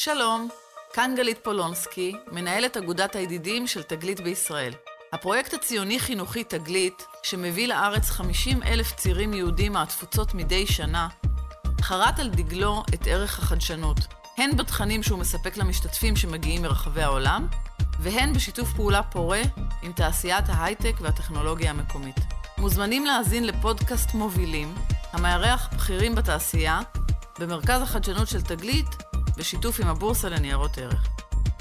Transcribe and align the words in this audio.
שלום, 0.00 0.48
כאן 0.92 1.14
גלית 1.16 1.38
פולונסקי, 1.44 2.12
מנהלת 2.32 2.76
אגודת 2.76 3.16
הידידים 3.16 3.66
של 3.66 3.82
תגלית 3.82 4.20
בישראל. 4.20 4.72
הפרויקט 5.12 5.54
הציוני-חינוכי 5.54 6.44
תגלית, 6.44 7.06
שמביא 7.22 7.68
לארץ 7.68 8.10
50 8.10 8.62
אלף 8.62 8.92
צעירים 8.96 9.34
יהודים 9.34 9.72
מהתפוצות 9.72 10.34
מדי 10.34 10.66
שנה, 10.66 11.08
חרת 11.80 12.18
על 12.18 12.28
דגלו 12.28 12.82
את 12.94 13.06
ערך 13.06 13.38
החדשנות, 13.38 13.98
הן 14.36 14.56
בתכנים 14.56 15.02
שהוא 15.02 15.18
מספק 15.18 15.56
למשתתפים 15.56 16.16
שמגיעים 16.16 16.62
מרחבי 16.62 17.02
העולם, 17.02 17.46
והן 18.00 18.32
בשיתוף 18.32 18.68
פעולה 18.76 19.02
פורה 19.02 19.42
עם 19.82 19.92
תעשיית 19.92 20.44
ההייטק 20.48 20.94
והטכנולוגיה 21.00 21.70
המקומית. 21.70 22.16
מוזמנים 22.58 23.06
להאזין 23.06 23.46
לפודקאסט 23.46 24.14
מובילים, 24.14 24.74
המארח 25.12 25.68
בכירים 25.74 26.14
בתעשייה, 26.14 26.80
במרכז 27.38 27.82
החדשנות 27.82 28.28
של 28.28 28.42
תגלית, 28.42 29.07
בשיתוף 29.38 29.80
עם 29.80 29.86
הבורסה 29.86 30.28
לניירות 30.28 30.78
ערך. 30.78 31.08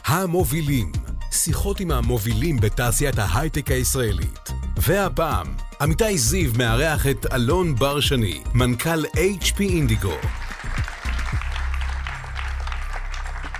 המובילים, 0.05 0.91
שיחות 1.31 1.79
עם 1.79 1.91
המובילים 1.91 2.57
בתעשיית 2.57 3.17
ההייטק 3.17 3.71
הישראלית. 3.71 4.49
והפעם, 4.77 5.55
עמיתי 5.81 6.17
זיו 6.17 6.51
מארח 6.57 7.07
את 7.07 7.25
אלון 7.33 7.75
בר 7.75 7.99
שני, 7.99 8.43
מנכ"ל 8.53 9.05
HP 9.05 9.59
אינדיגו. 9.59 10.13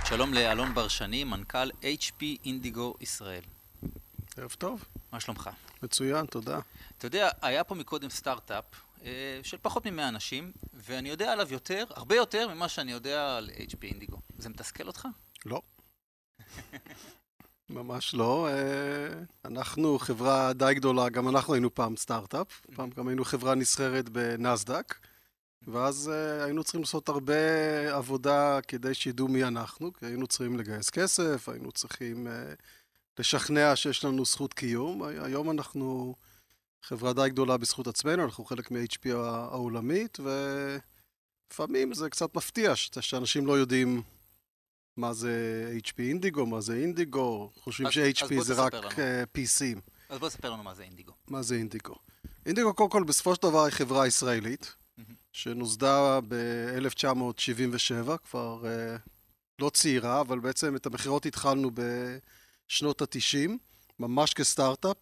שלום 0.04 0.34
לאלון 0.34 0.74
בר 0.74 0.88
שני, 0.88 1.24
מנכ"ל 1.24 1.70
HP 1.70 2.24
אינדיגו 2.44 2.94
ישראל. 3.00 3.42
ערב 4.36 4.50
טוב. 4.58 4.84
מה 5.12 5.20
שלומך? 5.20 5.50
מצוין, 5.82 6.26
תודה. 6.26 6.58
אתה 6.98 7.06
יודע, 7.06 7.28
היה 7.42 7.64
פה 7.64 7.74
מקודם 7.74 8.10
סטארט-אפ 8.10 8.64
של 9.42 9.56
פחות 9.62 9.86
מ-100 9.86 10.08
אנשים, 10.08 10.52
ואני 10.72 11.08
יודע 11.08 11.32
עליו 11.32 11.52
יותר, 11.52 11.84
הרבה 11.90 12.16
יותר 12.16 12.54
ממה 12.54 12.68
שאני 12.68 12.92
יודע 12.92 13.36
על 13.36 13.50
HP 13.50 13.84
אינדיגו. 13.84 14.18
זה 14.38 14.48
מתסכל 14.48 14.86
אותך? 14.86 15.08
לא. 15.46 15.62
ממש 17.70 18.14
לא. 18.14 18.48
אה, 18.48 19.22
אנחנו 19.44 19.98
חברה 19.98 20.52
די 20.52 20.72
גדולה, 20.74 21.08
גם 21.08 21.28
אנחנו 21.28 21.54
היינו 21.54 21.74
פעם 21.74 21.96
סטארט-אפ, 21.96 22.66
פעם 22.74 22.90
גם 22.90 23.08
היינו 23.08 23.24
חברה 23.24 23.54
נסחרת 23.54 24.08
בנסדק, 24.08 24.94
ואז 25.62 26.10
אה, 26.14 26.44
היינו 26.44 26.64
צריכים 26.64 26.80
לעשות 26.80 27.08
הרבה 27.08 27.34
עבודה 27.96 28.60
כדי 28.68 28.94
שידעו 28.94 29.28
מי 29.28 29.44
אנחנו, 29.44 29.92
כי 29.92 30.06
היינו 30.06 30.26
צריכים 30.26 30.58
לגייס 30.58 30.90
כסף, 30.90 31.48
היינו 31.48 31.72
צריכים 31.72 32.26
לשכנע 33.18 33.76
שיש 33.76 34.04
לנו 34.04 34.24
זכות 34.24 34.54
קיום. 34.54 35.02
היום 35.02 35.50
אנחנו 35.50 36.14
חברה 36.82 37.12
די 37.12 37.28
גדולה 37.28 37.56
בזכות 37.56 37.86
עצמנו, 37.86 38.24
אנחנו 38.24 38.44
חלק 38.44 38.70
מ-HP 38.70 39.08
העולמית, 39.14 40.18
ולפעמים 41.50 41.94
זה 41.94 42.10
קצת 42.10 42.36
מפתיע 42.36 42.76
שאנשים 42.76 43.46
לא 43.46 43.58
יודעים 43.58 44.02
מה 44.96 45.12
זה 45.12 45.72
HP 45.86 45.98
אינדיגו, 45.98 46.46
מה 46.46 46.60
זה 46.60 46.74
אינדיגו, 46.74 47.50
חושבים 47.62 47.90
ש-HP 47.90 48.40
זה 48.40 48.54
רק 48.54 48.74
לנו. 48.74 48.88
אה, 48.98 49.22
PCים. 49.22 49.80
אז 50.08 50.18
בוא 50.18 50.28
תספר 50.28 50.50
לנו 50.50 50.62
מה 50.62 50.74
זה 50.74 50.82
אינדיגו. 50.82 51.12
מה 51.28 51.42
זה 51.42 51.54
אינדיגו? 51.54 51.94
אינדיגו 52.46 52.74
קודם 52.74 52.90
כל 52.90 53.04
בסופו 53.04 53.34
של 53.34 53.42
דבר 53.42 53.64
היא 53.64 53.72
חברה 53.72 54.06
ישראלית, 54.06 54.74
שנוסדה 55.32 56.20
ב-1977, 56.28 58.16
כבר 58.30 58.62
uh, 58.62 59.08
לא 59.58 59.70
צעירה, 59.70 60.20
אבל 60.20 60.38
בעצם 60.38 60.76
את 60.76 60.86
המכירות 60.86 61.26
התחלנו 61.26 61.70
בשנות 62.68 63.02
ה-90, 63.02 63.50
ממש 63.98 64.34
כסטארט-אפ. 64.34 64.96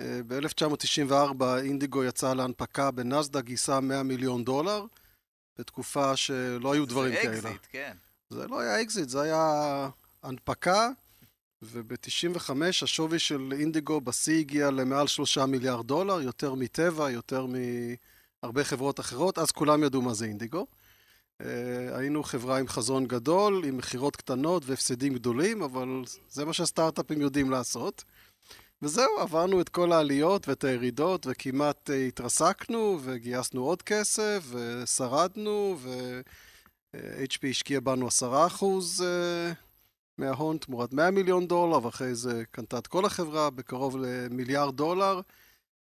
ב-1994 0.00 1.44
אינדיגו 1.62 2.04
יצא 2.04 2.34
להנפקה 2.34 2.90
בנסדק, 2.90 3.44
גייסה 3.44 3.80
100 3.80 4.02
מיליון 4.02 4.44
דולר, 4.44 4.84
בתקופה 5.58 6.16
שלא 6.16 6.72
היו 6.72 6.86
דברים 6.86 7.14
כאלה. 7.14 7.40
זה 7.40 7.48
אקזיט, 7.48 7.66
כן. 7.70 7.96
זה 8.30 8.46
לא 8.46 8.60
היה 8.60 8.82
אקזיט, 8.82 9.08
זה 9.08 9.20
היה 9.20 9.88
הנפקה, 10.22 10.90
וב-95 11.62 12.50
השווי 12.82 13.18
של 13.18 13.52
אינדיגו 13.52 14.00
בשיא 14.00 14.38
הגיע 14.38 14.70
למעל 14.70 15.06
3 15.06 15.38
מיליארד 15.38 15.86
דולר, 15.86 16.20
יותר 16.20 16.54
מטבע, 16.54 17.10
יותר 17.10 17.46
מהרבה 17.46 18.64
חברות 18.64 19.00
אחרות, 19.00 19.38
אז 19.38 19.50
כולם 19.50 19.84
ידעו 19.84 20.02
מה 20.02 20.14
זה 20.14 20.24
אינדיגו. 20.24 20.66
היינו 21.94 22.22
חברה 22.22 22.58
עם 22.58 22.68
חזון 22.68 23.06
גדול, 23.06 23.64
עם 23.64 23.76
מכירות 23.76 24.16
קטנות 24.16 24.62
והפסדים 24.66 25.14
גדולים, 25.14 25.62
אבל 25.62 26.02
זה 26.28 26.44
מה 26.44 26.52
שהסטארט-אפים 26.52 27.20
יודעים 27.20 27.50
לעשות. 27.50 28.04
וזהו, 28.82 29.18
עברנו 29.18 29.60
את 29.60 29.68
כל 29.68 29.92
העליות 29.92 30.48
ואת 30.48 30.64
הירידות, 30.64 31.26
וכמעט 31.30 31.90
uh, 31.90 31.92
התרסקנו, 31.92 32.98
וגייסנו 33.02 33.64
עוד 33.64 33.82
כסף, 33.82 34.44
ושרדנו, 34.50 35.76
ו-HP 35.78 37.46
השקיע 37.50 37.80
בנו 37.80 38.06
עשרה 38.06 38.46
אחוז 38.46 39.00
uh, 39.00 39.54
מההון 40.18 40.58
תמורת 40.58 40.92
100 40.92 41.10
מיליון 41.10 41.46
דולר, 41.46 41.84
ואחרי 41.84 42.14
זה 42.14 42.42
קנתה 42.50 42.78
את 42.78 42.86
כל 42.86 43.04
החברה 43.04 43.50
בקרוב 43.50 43.96
למיליארד 43.96 44.76
דולר, 44.76 45.20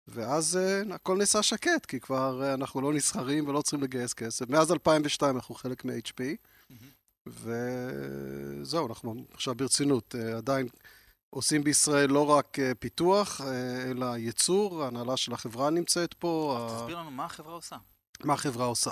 ואז 0.08 0.60
הכל 0.92 1.18
נעשה 1.18 1.44
שקט, 1.44 1.86
כי 1.86 2.00
כבר 2.00 2.54
אנחנו 2.54 2.82
לא 2.82 2.94
נסחרים 2.94 3.48
ולא 3.48 3.62
צריכים 3.62 3.84
לגייס 3.84 4.14
כסף. 4.14 4.50
מאז 4.50 4.72
2002 4.72 5.36
אנחנו 5.36 5.56
חלק 5.56 5.86
מ-HP, 5.86 6.18
mm-hmm. 6.18 6.74
וזהו, 7.28 8.88
אנחנו 8.88 9.26
עכשיו 9.34 9.56
ברצינות, 9.56 10.16
עדיין... 10.38 10.68
עושים 11.30 11.64
בישראל 11.64 12.10
לא 12.10 12.30
רק 12.30 12.60
אה, 12.60 12.72
פיתוח, 12.80 13.42
אה, 13.42 13.92
אלא 13.92 14.18
ייצור, 14.18 14.84
ההנהלה 14.84 15.18
של 15.18 15.34
החברה 15.34 15.70
נמצאת 15.70 16.14
פה. 16.14 16.68
תסביר 16.76 17.00
לנו 17.00 17.12
מה 17.12 17.26
החברה 17.26 17.54
עושה. 17.54 17.76
מה 18.24 18.34
החברה 18.34 18.66
עושה. 18.66 18.92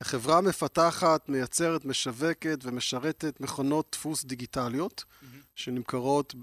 החברה 0.00 0.40
מפתחת, 0.40 1.28
מייצרת, 1.28 1.84
משווקת 1.84 2.58
ומשרתת 2.62 3.40
מכונות 3.40 3.88
דפוס 3.92 4.24
דיגיטליות, 4.24 5.04
mm-hmm. 5.08 5.26
שנמכרות 5.54 6.34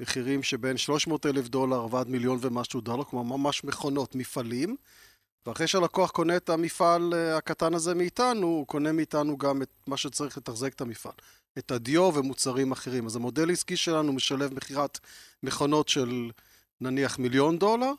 במחירים 0.00 0.42
שבין 0.42 0.76
300 0.76 1.26
אלף 1.26 1.48
דולר 1.48 1.86
ועד 1.94 2.08
מיליון 2.08 2.38
ומשהו 2.40 2.80
דולר, 2.80 3.04
כלומר 3.04 3.36
ממש 3.36 3.64
מכונות, 3.64 4.14
מפעלים. 4.14 4.76
ואחרי 5.46 5.66
שהלקוח 5.66 6.10
קונה 6.10 6.36
את 6.36 6.48
המפעל 6.48 7.14
אה, 7.14 7.36
הקטן 7.36 7.74
הזה 7.74 7.94
מאיתנו, 7.94 8.46
הוא 8.46 8.66
קונה 8.66 8.92
מאיתנו 8.92 9.38
גם 9.38 9.62
את 9.62 9.70
מה 9.86 9.96
שצריך 9.96 10.38
לתחזק 10.38 10.74
את 10.74 10.80
המפעל. 10.80 11.12
את 11.58 11.70
הדיו 11.70 12.10
ומוצרים 12.14 12.72
אחרים. 12.72 13.06
אז 13.06 13.16
המודל 13.16 13.48
העסקי 13.48 13.76
שלנו 13.76 14.12
משלב 14.12 14.54
מכירת 14.54 14.98
מכונות 15.42 15.88
של 15.88 16.30
נניח 16.80 17.18
מיליון 17.18 17.58
דולר, 17.58 17.92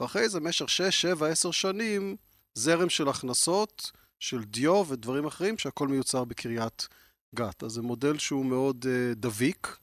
ואחרי 0.00 0.28
זה 0.28 0.40
במשך 0.40 0.68
6, 0.68 0.82
7, 1.00 1.26
10 1.26 1.50
שנים 1.50 2.16
זרם 2.54 2.88
של 2.88 3.08
הכנסות, 3.08 3.92
של 4.18 4.44
דיו 4.44 4.84
ודברים 4.88 5.26
אחרים 5.26 5.58
שהכל 5.58 5.88
מיוצר 5.88 6.24
בקריית 6.24 6.88
גת. 7.34 7.62
אז 7.62 7.72
זה 7.72 7.82
מודל 7.82 8.18
שהוא 8.18 8.46
מאוד 8.46 8.84
uh, 8.84 9.14
דביק, 9.14 9.76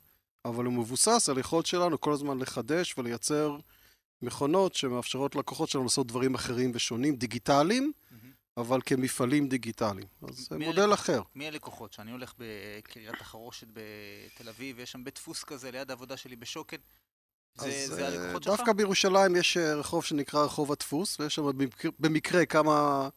אבל 0.46 0.66
הוא 0.66 0.74
מבוסס 0.74 1.30
על 1.30 1.38
יכולת 1.38 1.66
שלנו 1.66 2.02
כל 2.02 2.14
הזמן 2.14 2.38
לחדש 2.40 2.98
ולייצר 2.98 3.58
מכונות 4.22 4.76
שמאפשרות 4.76 5.36
לקוחות 5.36 5.70
שלנו 5.70 5.84
לעשות 5.84 6.08
דברים 6.08 6.36
אחרים 6.36 6.72
ושונים, 6.74 7.16
דיגיטליים, 7.16 7.92
אבל 8.58 8.80
כמפעלים 8.86 9.48
דיגיטליים. 9.48 10.08
אז 10.30 10.48
זה 10.50 10.58
מודל 10.58 10.82
הלקוח, 10.82 11.00
אחר. 11.00 11.22
מי 11.36 11.48
הלקוחות? 11.48 11.94
שאני 11.94 12.12
הולך 12.12 12.34
בקריית 12.38 13.22
החרושת 13.22 13.68
בתל 13.68 14.50
אביב, 14.50 14.76
ויש 14.80 14.92
שם 14.92 15.04
בית 15.04 15.16
דפוס 15.16 15.44
כזה 15.44 15.72
ליד 15.72 15.90
העבודה 15.90 16.18
שלי 16.18 16.36
בשוקת. 16.36 16.80
זה, 17.56 17.88
זה 17.88 18.02
אה, 18.02 18.08
הלקוחות 18.08 18.44
שלך? 18.44 18.54
דווקא 18.58 18.74
בירושלים 18.74 19.36
יש 19.36 19.58
אה, 19.58 19.76
רחוב 19.76 20.04
שנקרא 20.04 20.44
רחוב 20.44 20.72
הדפוס, 20.72 21.20
ויש 21.20 21.36
שם 21.36 21.46
במקרה, 21.46 21.92
במקרה 22.00 22.46
כמה 22.46 23.10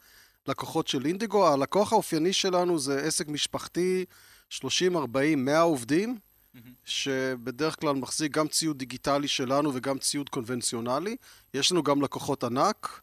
לקוחות 0.46 0.88
של 0.88 1.06
אינדיגו. 1.06 1.48
הלקוח 1.48 1.92
האופייני 1.92 2.32
שלנו 2.32 2.78
זה 2.78 3.00
עסק 3.00 3.28
משפחתי, 3.28 4.04
30, 4.50 4.96
40, 4.96 5.44
100 5.44 5.60
עובדים, 5.60 6.18
mm-hmm. 6.18 6.58
שבדרך 6.84 7.80
כלל 7.80 7.94
מחזיק 7.94 8.32
גם 8.32 8.48
ציוד 8.48 8.78
דיגיטלי 8.78 9.28
שלנו 9.28 9.74
וגם 9.74 9.98
ציוד 9.98 10.28
קונבנציונלי. 10.28 11.16
יש 11.54 11.72
לנו 11.72 11.82
גם 11.82 12.02
לקוחות 12.02 12.44
ענק. 12.44 13.00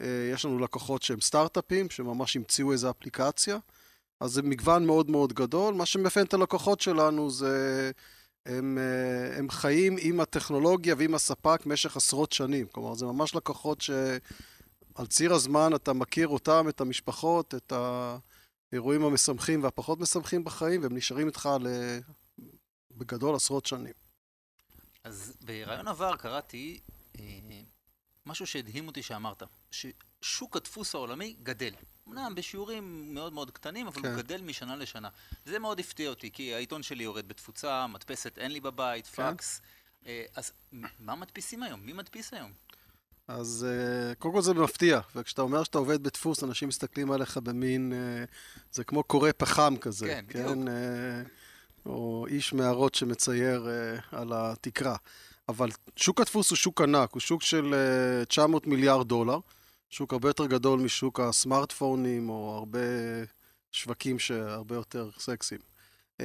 אה, 0.00 0.30
יש 0.32 0.44
לנו 0.44 0.58
לקוחות 0.58 1.02
שהם 1.02 1.20
סטארט-אפים, 1.20 1.90
שממש 1.90 2.36
המציאו 2.36 2.72
איזו 2.72 2.90
אפליקציה, 2.90 3.58
אז 4.20 4.30
זה 4.30 4.42
מגוון 4.42 4.86
מאוד 4.86 5.10
מאוד 5.10 5.32
גדול. 5.32 5.74
מה 5.74 5.86
שמאפיין 5.86 6.26
את 6.26 6.34
הלקוחות 6.34 6.80
שלנו 6.80 7.30
זה... 7.30 7.90
הם, 8.46 8.78
אה, 8.78 9.38
הם 9.38 9.50
חיים 9.50 9.96
עם 10.00 10.20
הטכנולוגיה 10.20 10.94
ועם 10.98 11.14
הספק 11.14 11.66
במשך 11.66 11.96
עשרות 11.96 12.32
שנים. 12.32 12.66
כלומר, 12.66 12.94
זה 12.94 13.06
ממש 13.06 13.34
לקוחות 13.34 13.80
שעל 13.80 15.06
ציר 15.08 15.34
הזמן 15.34 15.74
אתה 15.74 15.92
מכיר 15.92 16.28
אותם, 16.28 16.66
את 16.68 16.80
המשפחות, 16.80 17.54
את 17.54 17.72
האירועים 17.72 19.04
המשמחים 19.04 19.62
והפחות 19.62 20.00
משמחים 20.00 20.44
בחיים, 20.44 20.82
והם 20.82 20.96
נשארים 20.96 21.26
איתך 21.26 21.48
ל... 21.60 21.68
בגדול 22.96 23.34
עשרות 23.34 23.66
שנים. 23.66 23.92
אז 25.04 25.36
ברעיון 25.40 25.88
עבר 25.88 26.16
קראתי 26.16 26.80
אה, 27.18 27.38
משהו 28.26 28.46
שהדהים 28.46 28.86
אותי 28.86 29.02
שאמרת, 29.02 29.42
ששוק 29.70 30.56
הדפוס 30.56 30.94
העולמי 30.94 31.36
גדל. 31.42 31.74
אמנם 32.08 32.34
בשיעורים 32.34 33.14
מאוד 33.14 33.32
מאוד 33.32 33.50
קטנים, 33.50 33.86
אבל 33.86 34.02
כן. 34.02 34.08
הוא 34.08 34.16
גדל 34.16 34.40
משנה 34.40 34.76
לשנה. 34.76 35.08
זה 35.44 35.58
מאוד 35.58 35.80
הפתיע 35.80 36.10
אותי, 36.10 36.30
כי 36.30 36.54
העיתון 36.54 36.82
שלי 36.82 37.04
יורד 37.04 37.28
בתפוצה, 37.28 37.86
מדפסת 37.86 38.38
אין 38.38 38.52
לי 38.52 38.60
בבית, 38.60 39.06
כן. 39.06 39.34
פקס. 39.34 39.60
אה, 40.06 40.24
אז 40.36 40.52
מה 41.00 41.16
מדפיסים 41.16 41.62
היום? 41.62 41.80
מי 41.80 41.92
מדפיס 41.92 42.34
היום? 42.34 42.52
אז 43.28 43.66
uh, 43.68 44.14
קודם 44.14 44.34
כל 44.34 44.42
זה 44.42 44.54
מפתיע, 44.54 45.00
וכשאתה 45.16 45.42
אומר 45.42 45.64
שאתה 45.64 45.78
עובד 45.78 46.02
בדפוס, 46.02 46.44
אנשים 46.44 46.68
מסתכלים 46.68 47.12
עליך 47.12 47.36
במין, 47.36 47.92
uh, 47.92 48.30
זה 48.72 48.84
כמו 48.84 49.02
קורא 49.02 49.30
פחם 49.36 49.76
כזה, 49.80 50.06
כן, 50.06 50.24
כן? 50.28 50.60
בדיוק. 50.60 50.68
או 51.86 52.26
איש 52.28 52.52
מערות 52.52 52.94
שמצייר 52.94 53.68
על 54.12 54.32
התקרה. 54.34 54.96
אבל 55.48 55.68
שוק 55.96 56.20
הדפוס 56.20 56.50
הוא 56.50 56.56
שוק 56.56 56.80
ענק, 56.80 57.12
הוא 57.12 57.20
שוק 57.20 57.42
של 57.42 57.74
uh, 58.22 58.24
900 58.26 58.66
מיליארד 58.66 59.08
דולר, 59.08 59.38
שוק 59.90 60.12
הרבה 60.12 60.28
יותר 60.28 60.46
גדול 60.46 60.80
משוק 60.80 61.20
הסמארטפונים, 61.20 62.28
או 62.28 62.56
הרבה 62.58 62.78
שווקים 63.72 64.18
שהרבה 64.18 64.74
יותר 64.74 65.10
סקסיים. 65.18 65.60
Uh, 66.18 66.24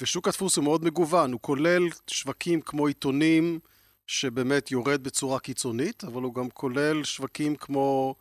ושוק 0.00 0.28
הדפוס 0.28 0.56
הוא 0.56 0.64
מאוד 0.64 0.84
מגוון, 0.84 1.32
הוא 1.32 1.40
כולל 1.40 1.82
שווקים 2.10 2.60
כמו 2.60 2.86
עיתונים, 2.86 3.58
שבאמת 4.06 4.70
יורד 4.70 5.02
בצורה 5.02 5.38
קיצונית, 5.38 6.04
אבל 6.04 6.22
הוא 6.22 6.34
גם 6.34 6.50
כולל 6.50 7.04
שווקים 7.04 7.56
כמו 7.56 8.14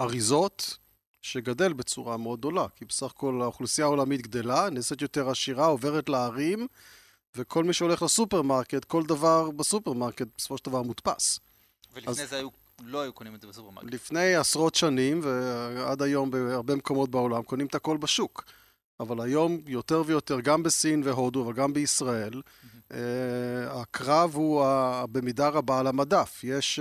אריזות, 0.00 0.78
שגדל 1.22 1.72
בצורה 1.72 2.16
מאוד 2.16 2.38
גדולה, 2.38 2.66
כי 2.76 2.84
בסך 2.84 3.06
הכל 3.06 3.40
האוכלוסייה 3.42 3.86
העולמית 3.86 4.22
גדלה, 4.22 4.70
נעשית 4.70 5.02
יותר 5.02 5.30
עשירה, 5.30 5.66
עוברת 5.66 6.08
לערים, 6.08 6.66
וכל 7.36 7.64
מי 7.64 7.72
שהולך 7.72 8.02
לסופרמרקט, 8.02 8.84
כל 8.84 9.02
דבר 9.06 9.50
בסופרמרקט 9.50 10.26
בסופו 10.38 10.58
של 10.58 10.64
דבר 10.64 10.82
מודפס. 10.82 11.40
ולפני 11.94 12.10
אז- 12.10 12.30
זה 12.30 12.36
היו, 12.36 12.48
לא 12.84 13.00
היו 13.00 13.12
קונים 13.12 13.34
את 13.34 13.40
זה 13.40 13.46
בסופרמרקט. 13.46 13.88
לפני 13.90 14.34
עשרות 14.34 14.74
שנים, 14.74 15.20
ועד 15.22 16.02
היום 16.02 16.30
בהרבה 16.30 16.74
מקומות 16.76 17.10
בעולם, 17.10 17.42
קונים 17.42 17.66
את 17.66 17.74
הכל 17.74 17.96
בשוק. 17.96 18.44
אבל 19.00 19.20
היום 19.20 19.60
יותר 19.66 20.02
ויותר, 20.06 20.40
גם 20.40 20.62
בסין 20.62 21.02
והודו, 21.04 21.44
אבל 21.44 21.52
גם 21.52 21.72
בישראל, 21.72 22.42
אה, 22.92 22.98
הקרב 23.80 24.30
הוא 24.34 24.64
ה- 24.64 25.04
במידה 25.12 25.48
רבה 25.48 25.78
על 25.80 25.86
המדף. 25.86 26.40
יש 26.44 26.80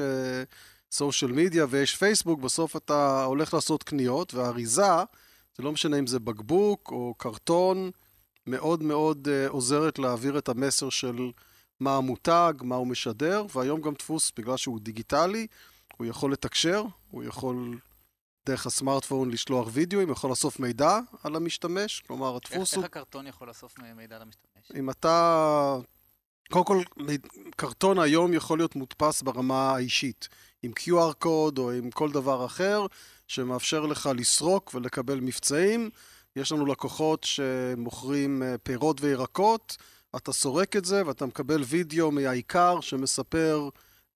סושיאל 0.91 1.31
מדיה 1.31 1.65
ויש 1.69 1.95
פייסבוק, 1.95 2.39
בסוף 2.39 2.75
אתה 2.75 3.23
הולך 3.23 3.53
לעשות 3.53 3.83
קניות, 3.83 4.33
והאריזה, 4.33 4.91
זה 5.57 5.63
לא 5.63 5.71
משנה 5.71 5.99
אם 5.99 6.07
זה 6.07 6.19
בקבוק 6.19 6.89
או 6.91 7.13
קרטון, 7.17 7.91
מאוד 8.47 8.83
מאוד 8.83 9.27
אה, 9.27 9.47
עוזרת 9.47 9.99
להעביר 9.99 10.37
את 10.37 10.49
המסר 10.49 10.89
של 10.89 11.31
מה 11.79 11.97
המותג, 11.97 12.53
מה 12.61 12.75
הוא 12.75 12.87
משדר, 12.87 13.45
והיום 13.55 13.81
גם 13.81 13.93
דפוס, 13.93 14.31
בגלל 14.37 14.57
שהוא 14.57 14.79
דיגיטלי, 14.79 15.47
הוא 15.97 16.07
יכול 16.07 16.31
לתקשר, 16.31 16.83
הוא 17.11 17.23
יכול 17.23 17.79
דרך 18.45 18.65
הסמארטפון 18.65 19.31
לשלוח 19.31 19.67
וידאוים, 19.71 20.09
יכול 20.09 20.29
לאסוף 20.29 20.59
מידע 20.59 20.99
על 21.23 21.35
המשתמש, 21.35 22.03
כלומר 22.07 22.27
איך, 22.27 22.35
הדפוס 22.35 22.71
איך 22.71 22.77
הוא... 22.77 22.85
הקרטון 22.85 23.27
יכול 23.27 23.47
לאסוף 23.47 23.75
מידע 23.95 24.19
למשתמש? 24.19 24.71
אם 24.75 24.89
אתה... 24.89 25.77
קודם 26.49 26.65
כל, 26.65 26.81
קרטון 27.55 27.99
היום 27.99 28.33
יכול 28.33 28.59
להיות 28.59 28.75
מודפס 28.75 29.21
ברמה 29.21 29.71
האישית, 29.75 30.29
עם 30.63 30.71
QR 30.79 31.13
קוד 31.13 31.57
או 31.57 31.71
עם 31.71 31.91
כל 31.91 32.11
דבר 32.11 32.45
אחר, 32.45 32.85
שמאפשר 33.27 33.85
לך 33.85 34.09
לסרוק 34.15 34.71
ולקבל 34.73 35.19
מבצעים. 35.19 35.89
יש 36.35 36.51
לנו 36.51 36.65
לקוחות 36.65 37.23
שמוכרים 37.23 38.43
אה, 38.43 38.57
פירות 38.57 39.01
וירקות, 39.01 39.77
אתה 40.15 40.33
סורק 40.33 40.75
את 40.75 40.85
זה 40.85 41.07
ואתה 41.07 41.25
מקבל 41.25 41.63
וידאו 41.63 42.11
מהעיקר 42.11 42.81
שמספר 42.81 43.69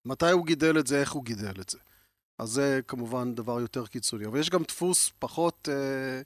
מתי 0.06 0.32
הוא 0.32 0.46
גידל 0.46 0.80
את 0.80 0.88
זה, 0.88 1.02
איך 1.02 1.12
הוא 1.12 1.24
גידל 1.24 1.62
את 1.62 1.70
זה. 1.70 1.78
אז 2.40 2.50
זה 2.50 2.80
כמובן 2.88 3.36
דבר 3.36 3.60
יותר 3.60 3.86
קיצוני. 3.86 4.26
אבל 4.26 4.40
יש 4.40 4.50
גם 4.50 4.64
דפוס 4.64 5.12
פחות, 5.20 5.70
אה, 5.72 6.22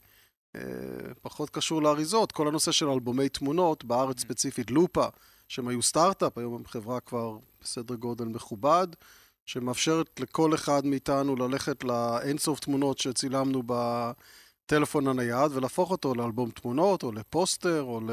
אה, 0.55 1.13
פחות 1.21 1.49
קשור 1.49 1.81
לאריזות, 1.81 2.31
כל 2.31 2.47
הנושא 2.47 2.71
של 2.71 2.89
אלבומי 2.89 3.29
תמונות, 3.29 3.83
בארץ 3.83 4.19
ספציפית 4.19 4.71
לופה, 4.71 5.05
שהם 5.47 5.67
היו 5.67 5.81
סטארט-אפ, 5.81 6.37
היום 6.37 6.53
הם 6.53 6.65
חברה 6.65 6.99
כבר 6.99 7.37
בסדר 7.61 7.95
גודל 7.95 8.25
מכובד, 8.25 8.87
שמאפשרת 9.45 10.19
לכל 10.19 10.55
אחד 10.55 10.85
מאיתנו 10.85 11.35
ללכת 11.35 11.83
לאינסוף 11.83 12.59
תמונות 12.59 12.97
שצילמנו 12.97 13.63
בטלפון 14.65 15.07
הנייד 15.07 15.51
ולהפוך 15.51 15.91
אותו 15.91 16.15
לאלבום 16.15 16.51
תמונות, 16.51 17.03
או 17.03 17.11
לפוסטר, 17.11 17.81
או, 17.81 18.01
ל... 18.01 18.11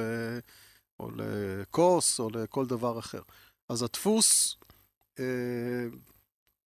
או 1.00 1.10
לכוס, 1.16 2.20
או 2.20 2.30
לכל 2.30 2.66
דבר 2.66 2.98
אחר. 2.98 3.22
אז 3.68 3.82
הדפוס 3.82 4.56
אה, 5.18 5.24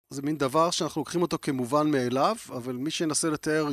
זה 0.09 0.21
מין 0.21 0.37
דבר 0.37 0.71
שאנחנו 0.71 1.01
לוקחים 1.01 1.21
אותו 1.21 1.37
כמובן 1.41 1.91
מאליו, 1.91 2.35
אבל 2.49 2.75
מי 2.75 2.91
שינסה 2.91 3.29
לתאר 3.29 3.67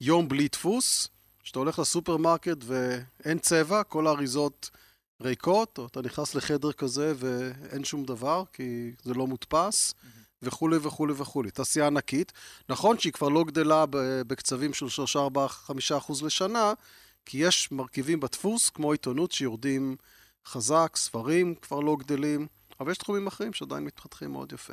יום 0.00 0.28
בלי 0.28 0.48
דפוס, 0.48 1.08
שאתה 1.42 1.58
הולך 1.58 1.78
לסופרמרקט 1.78 2.56
ואין 2.64 3.38
צבע, 3.38 3.82
כל 3.82 4.06
האריזות 4.06 4.70
ריקות, 5.20 5.78
או 5.78 5.86
אתה 5.86 6.02
נכנס 6.02 6.34
לחדר 6.34 6.72
כזה 6.72 7.12
ואין 7.16 7.84
שום 7.84 8.04
דבר, 8.04 8.42
כי 8.52 8.92
זה 9.02 9.14
לא 9.14 9.26
מודפס, 9.26 9.94
וכולי 10.44 10.76
וכולי 10.82 11.12
וכולי. 11.16 11.50
תעשייה 11.50 11.86
ענקית. 11.86 12.32
נכון 12.68 12.98
שהיא 12.98 13.12
כבר 13.12 13.28
לא 13.28 13.44
גדלה 13.44 13.84
בקצבים 14.26 14.74
של 14.74 14.88
3, 14.88 15.16
4, 15.16 15.48
5 15.48 15.92
אחוז 15.92 16.22
לשנה, 16.22 16.72
כי 17.26 17.38
יש 17.38 17.72
מרכיבים 17.72 18.20
בדפוס, 18.20 18.70
כמו 18.70 18.92
עיתונות, 18.92 19.32
שיורדים 19.32 19.96
חזק, 20.46 20.92
ספרים 20.96 21.54
כבר 21.54 21.80
לא 21.80 21.96
גדלים, 21.96 22.46
אבל 22.80 22.90
יש 22.90 22.98
תחומים 22.98 23.26
אחרים 23.26 23.52
שעדיין 23.52 23.84
מתפתחים 23.84 24.32
מאוד 24.32 24.52
יפה. 24.52 24.72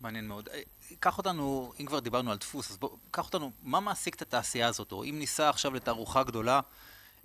מעניין 0.00 0.28
מאוד. 0.28 0.48
אה, 0.48 0.60
קח 1.00 1.18
אותנו, 1.18 1.72
אם 1.80 1.86
כבר 1.86 1.98
דיברנו 1.98 2.30
על 2.30 2.38
דפוס, 2.38 2.70
אז 2.70 2.76
בוא, 2.76 2.96
קח 3.10 3.26
אותנו, 3.26 3.52
מה 3.62 3.80
מעסיק 3.80 4.14
את 4.14 4.22
התעשייה 4.22 4.68
הזאת? 4.68 4.92
או 4.92 5.04
אם 5.04 5.16
ניסע 5.18 5.48
עכשיו 5.48 5.74
לתערוכה 5.74 6.22
גדולה, 6.22 6.60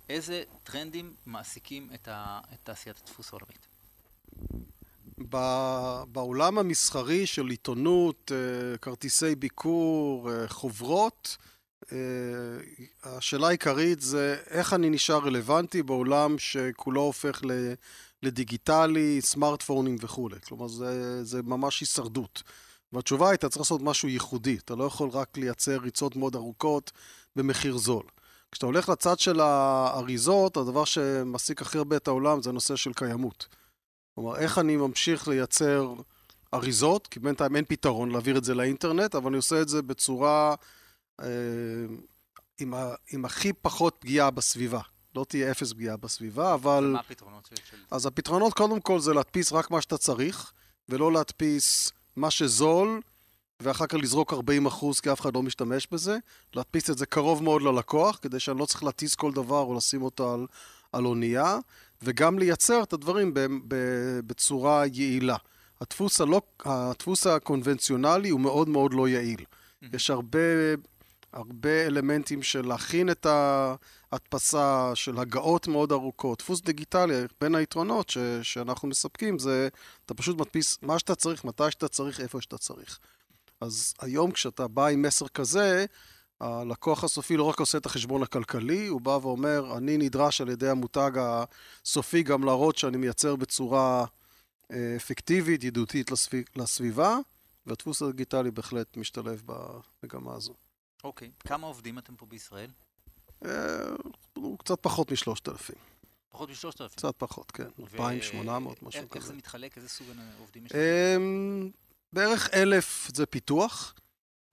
איזה 0.08 0.42
טרנדים 0.62 1.14
מעסיקים 1.26 1.90
את, 1.94 2.08
ה, 2.08 2.40
את 2.52 2.58
תעשיית 2.62 3.00
הדפוס 3.02 3.32
העולמית? 3.32 3.66
בעולם 6.08 6.58
המסחרי 6.58 7.26
של 7.26 7.46
עיתונות, 7.46 8.32
אה, 8.34 8.78
כרטיסי 8.78 9.34
ביקור, 9.34 10.30
אה, 10.30 10.48
חוברות, 10.48 11.36
אה, 11.92 11.98
השאלה 13.02 13.48
העיקרית 13.48 14.00
זה 14.00 14.36
איך 14.50 14.72
אני 14.72 14.90
נשאר 14.90 15.18
רלוונטי 15.18 15.82
בעולם 15.82 16.38
שכולו 16.38 17.00
הופך 17.00 17.42
לדיגיטלי, 18.22 19.20
סמארטפונים 19.20 19.96
וכולי. 20.00 20.36
כלומר, 20.48 20.68
זה, 20.68 21.24
זה 21.24 21.42
ממש 21.42 21.80
הישרדות. 21.80 22.42
והתשובה 22.92 23.30
הייתה 23.30 23.48
צריך 23.48 23.60
לעשות 23.60 23.80
משהו 23.82 24.08
ייחודי. 24.08 24.56
אתה 24.64 24.74
לא 24.74 24.84
יכול 24.84 25.10
רק 25.12 25.36
לייצר 25.36 25.76
ריצות 25.76 26.16
מאוד 26.16 26.36
ארוכות 26.36 26.92
במחיר 27.36 27.76
זול. 27.76 28.04
כשאתה 28.52 28.66
הולך 28.66 28.88
לצד 28.88 29.18
של 29.18 29.40
האריזות, 29.40 30.56
הדבר 30.56 30.84
שמעסיק 30.84 31.62
הכי 31.62 31.78
הרבה 31.78 31.96
את 31.96 32.08
העולם 32.08 32.42
זה 32.42 32.50
הנושא 32.50 32.76
של 32.76 32.92
קיימות. 32.92 33.46
כלומר, 34.14 34.36
איך 34.36 34.58
אני 34.58 34.76
ממשיך 34.76 35.28
לייצר 35.28 35.94
אריזות, 36.54 37.06
כי 37.06 37.20
בינתיים 37.20 37.56
אין 37.56 37.64
פתרון 37.68 38.10
להעביר 38.10 38.38
את 38.38 38.44
זה 38.44 38.54
לאינטרנט, 38.54 39.14
אבל 39.14 39.28
אני 39.28 39.36
עושה 39.36 39.62
את 39.62 39.68
זה 39.68 39.82
בצורה 39.82 40.54
אה, 41.20 41.26
עם, 42.60 42.74
ה, 42.74 42.94
עם 43.12 43.24
הכי 43.24 43.52
פחות 43.52 43.96
פגיעה 43.98 44.30
בסביבה. 44.30 44.80
לא 45.16 45.24
תהיה 45.28 45.50
אפס 45.50 45.72
פגיעה 45.72 45.96
בסביבה, 45.96 46.54
אבל... 46.54 46.90
מה 46.92 47.00
הפתרונות 47.00 47.46
של... 47.46 47.56
של... 47.70 47.76
אז 47.90 48.06
הפתרונות 48.06 48.54
קודם 48.54 48.80
כל 48.80 49.00
זה 49.00 49.14
להדפיס 49.14 49.52
רק 49.52 49.70
מה 49.70 49.82
שאתה 49.82 49.98
צריך, 49.98 50.52
ולא 50.88 51.12
להדפיס 51.12 51.92
מה 52.16 52.30
שזול, 52.30 53.00
ואחר 53.60 53.86
כך 53.86 53.94
לזרוק 53.94 54.32
40 54.32 54.66
אחוז 54.66 55.00
כי 55.00 55.12
אף 55.12 55.20
אחד 55.20 55.34
לא 55.34 55.42
משתמש 55.42 55.86
בזה. 55.92 56.18
להדפיס 56.54 56.90
את 56.90 56.98
זה 56.98 57.06
קרוב 57.06 57.42
מאוד 57.42 57.62
ללקוח, 57.62 58.18
כדי 58.22 58.40
שאני 58.40 58.58
לא 58.58 58.66
צריך 58.66 58.84
להטיס 58.84 59.14
כל 59.14 59.32
דבר 59.32 59.60
או 59.60 59.74
לשים 59.74 60.02
אותו 60.02 60.34
על, 60.34 60.46
על 60.92 61.06
אונייה, 61.06 61.58
וגם 62.04 62.38
לייצר 62.38 62.82
את 62.82 62.92
הדברים 62.92 63.32
בצורה 64.26 64.86
יעילה. 64.92 65.36
הדפוס, 65.80 66.20
הלא, 66.20 66.42
הדפוס 66.64 67.26
הקונבנציונלי 67.26 68.28
הוא 68.28 68.40
מאוד 68.40 68.68
מאוד 68.68 68.94
לא 68.94 69.08
יעיל. 69.08 69.44
יש 69.92 70.10
הרבה, 70.10 70.38
הרבה 71.32 71.86
אלמנטים 71.86 72.42
של 72.42 72.66
להכין 72.66 73.10
את 73.10 73.26
ההדפסה, 73.26 74.90
של 74.94 75.18
הגעות 75.18 75.68
מאוד 75.68 75.92
ארוכות. 75.92 76.38
דפוס 76.38 76.60
דיגיטלי, 76.60 77.14
בין 77.40 77.54
היתרונות 77.54 78.10
ש, 78.10 78.18
שאנחנו 78.42 78.88
מספקים 78.88 79.38
זה, 79.38 79.68
אתה 80.06 80.14
פשוט 80.14 80.38
מדפיס 80.38 80.78
מה 80.82 80.98
שאתה 80.98 81.14
צריך, 81.14 81.44
מתי 81.44 81.70
שאתה 81.70 81.88
צריך, 81.88 82.20
איפה 82.20 82.40
שאתה 82.40 82.58
צריך. 82.58 82.98
אז 83.60 83.94
היום 84.00 84.30
כשאתה 84.30 84.68
בא 84.68 84.86
עם 84.86 85.02
מסר 85.02 85.28
כזה, 85.28 85.86
הלקוח 86.40 87.04
הסופי 87.04 87.36
לא 87.36 87.42
רק 87.42 87.60
עושה 87.60 87.78
את 87.78 87.86
החשבון 87.86 88.22
הכלכלי, 88.22 88.86
הוא 88.86 89.00
בא 89.00 89.18
ואומר, 89.22 89.76
אני 89.76 89.96
נדרש 89.96 90.40
על 90.40 90.48
ידי 90.48 90.68
המותג 90.68 91.10
הסופי 91.16 92.22
גם 92.22 92.44
להראות 92.44 92.78
שאני 92.78 92.96
מייצר 92.96 93.36
בצורה 93.36 94.04
אה, 94.72 94.94
אפקטיבית, 94.96 95.64
ידידותית 95.64 96.10
לסביב, 96.10 96.44
לסביבה, 96.56 97.16
והדפוס 97.66 98.02
הדיגיטלי 98.02 98.50
בהחלט 98.50 98.96
משתלב 98.96 99.42
במגמה 99.46 100.34
הזו. 100.34 100.54
אוקיי. 101.04 101.30
כמה 101.40 101.66
עובדים 101.66 101.98
אתם 101.98 102.16
פה 102.16 102.26
בישראל? 102.26 102.70
אה, 103.44 103.50
קצת 104.58 104.80
פחות 104.80 105.12
משלושת 105.12 105.48
אלפים. 105.48 105.76
פחות 106.28 106.50
משלושת 106.50 106.80
אלפים. 106.80 106.96
קצת 106.96 107.14
פחות, 107.18 107.50
כן. 107.50 107.68
2,800, 107.80 108.82
משהו 108.82 109.00
איך, 109.00 109.04
איך 109.04 109.22
כזה. 109.22 109.26
זה 109.26 109.34
מתחלק? 109.34 109.76
איזה 109.76 109.88
סוג 109.88 110.06
עובדים 110.38 110.66
יש? 110.66 110.72
אמ, 110.72 111.70
בערך 112.12 112.54
אלף 112.54 113.10
זה 113.14 113.26
פיתוח, 113.26 113.94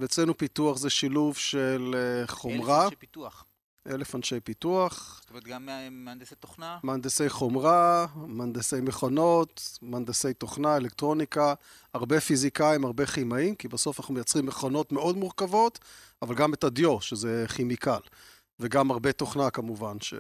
ואצלנו 0.01 0.38
פיתוח 0.38 0.77
זה 0.77 0.89
שילוב 0.89 1.38
של 1.38 1.96
אה, 1.98 2.27
חומרה. 2.27 2.84
אלף 2.84 2.86
אנשי 2.86 2.96
פיתוח. 2.96 3.46
אלף 3.88 4.15
אנשי 4.15 4.39
פיתוח. 4.39 5.20
זאת 5.22 5.29
אומרת, 5.29 5.43
גם 5.43 5.70
מהנדסי 5.91 6.36
תוכנה? 6.36 6.79
מהנדסי 6.84 7.29
חומרה, 7.29 8.05
מהנדסי 8.15 8.81
מכונות, 8.81 9.79
מהנדסי 9.81 10.34
תוכנה, 10.34 10.77
אלקטרוניקה, 10.77 11.53
הרבה 11.93 12.20
פיזיקאים, 12.20 12.86
הרבה 12.86 13.05
כימאים, 13.05 13.55
כי 13.55 13.67
בסוף 13.67 14.00
אנחנו 14.00 14.13
מייצרים 14.13 14.46
מכונות 14.46 14.91
מאוד 14.91 15.17
מורכבות, 15.17 15.79
אבל 16.22 16.36
גם 16.36 16.53
את 16.53 16.63
הדיו, 16.63 17.01
שזה 17.01 17.46
כימיקל. 17.55 18.00
וגם 18.60 18.91
הרבה 18.91 19.12
תוכנה 19.12 19.50
כמובן. 19.50 20.00
ש... 20.00 20.13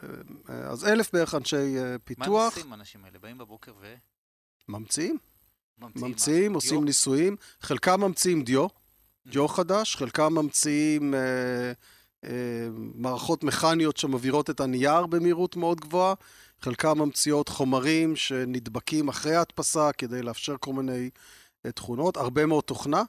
אז 0.47 0.85
אלף 0.85 1.13
בערך 1.13 1.35
אנשי 1.35 1.77
אה, 1.77 1.95
פיתוח. 2.03 2.27
מה 2.27 2.45
עושים 2.45 2.73
האנשים 2.73 3.05
האלה? 3.05 3.19
באים 3.19 3.37
בבוקר 3.37 3.73
ו... 3.79 3.95
ממציאים. 4.69 5.17
ממציאים, 5.77 6.11
ממציאים 6.11 6.53
עושים 6.53 6.71
דיו? 6.71 6.81
ניסויים. 6.81 7.35
חלקם 7.61 8.01
ממציאים 8.01 8.43
דיו, 8.43 8.67
דיו 9.25 9.47
חדש, 9.47 9.95
חלקם 9.95 10.33
ממציאים... 10.33 11.13
אה, 11.13 11.71
אה, 12.25 12.67
מערכות 12.73 13.43
מכניות 13.43 13.97
שמעבירות 13.97 14.49
את 14.49 14.59
הנייר 14.59 15.05
במהירות 15.05 15.55
מאוד 15.55 15.79
גבוהה, 15.79 16.13
חלקם 16.61 16.99
ממציאות 16.99 17.49
חומרים 17.49 18.15
שנדבקים 18.15 19.09
אחרי 19.09 19.35
ההדפסה 19.35 19.91
כדי 19.91 20.21
לאפשר 20.21 20.55
כל 20.59 20.73
מיני 20.73 21.09
אה, 21.65 21.71
תכונות, 21.71 22.17
הרבה 22.17 22.45
מאוד 22.45 22.63
תוכנה, 22.63 23.03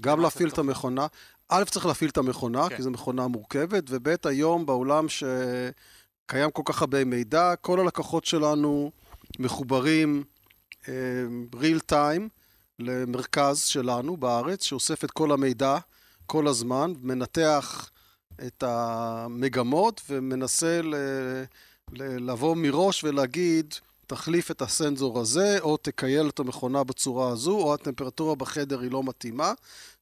גם 0.00 0.20
להפעיל 0.20 0.48
את 0.48 0.58
המכונה. 0.58 1.06
א', 1.48 1.64
צריך 1.64 1.86
להפעיל 1.86 2.10
את 2.10 2.16
המכונה, 2.16 2.68
כן. 2.68 2.76
כי 2.76 2.82
זו 2.82 2.90
מכונה 2.90 3.28
מורכבת, 3.28 3.84
וב', 3.88 4.08
היום 4.24 4.66
בעולם 4.66 5.06
שקיים 5.08 6.50
כל 6.50 6.62
כך 6.64 6.80
הרבה 6.80 7.04
מידע, 7.04 7.56
כל 7.60 7.80
הלקוחות 7.80 8.24
שלנו 8.24 8.90
מחוברים 9.38 10.24
uh, 10.82 10.86
real 11.54 11.92
time 11.92 12.41
למרכז 12.78 13.58
שלנו 13.58 14.16
בארץ, 14.16 14.64
שאוסף 14.64 15.04
את 15.04 15.10
כל 15.10 15.32
המידע 15.32 15.78
כל 16.26 16.46
הזמן, 16.46 16.92
מנתח 17.02 17.90
את 18.46 18.64
המגמות 18.66 20.00
ומנסה 20.10 20.80
ל, 20.82 20.94
לבוא 21.98 22.56
מראש 22.56 23.04
ולהגיד, 23.04 23.74
תחליף 24.06 24.50
את 24.50 24.62
הסנזור 24.62 25.20
הזה, 25.20 25.58
או 25.60 25.76
תקייל 25.76 26.28
את 26.28 26.38
המכונה 26.38 26.84
בצורה 26.84 27.28
הזו, 27.28 27.58
או 27.58 27.74
הטמפרטורה 27.74 28.34
בחדר 28.34 28.80
היא 28.80 28.90
לא 28.90 29.02
מתאימה. 29.02 29.52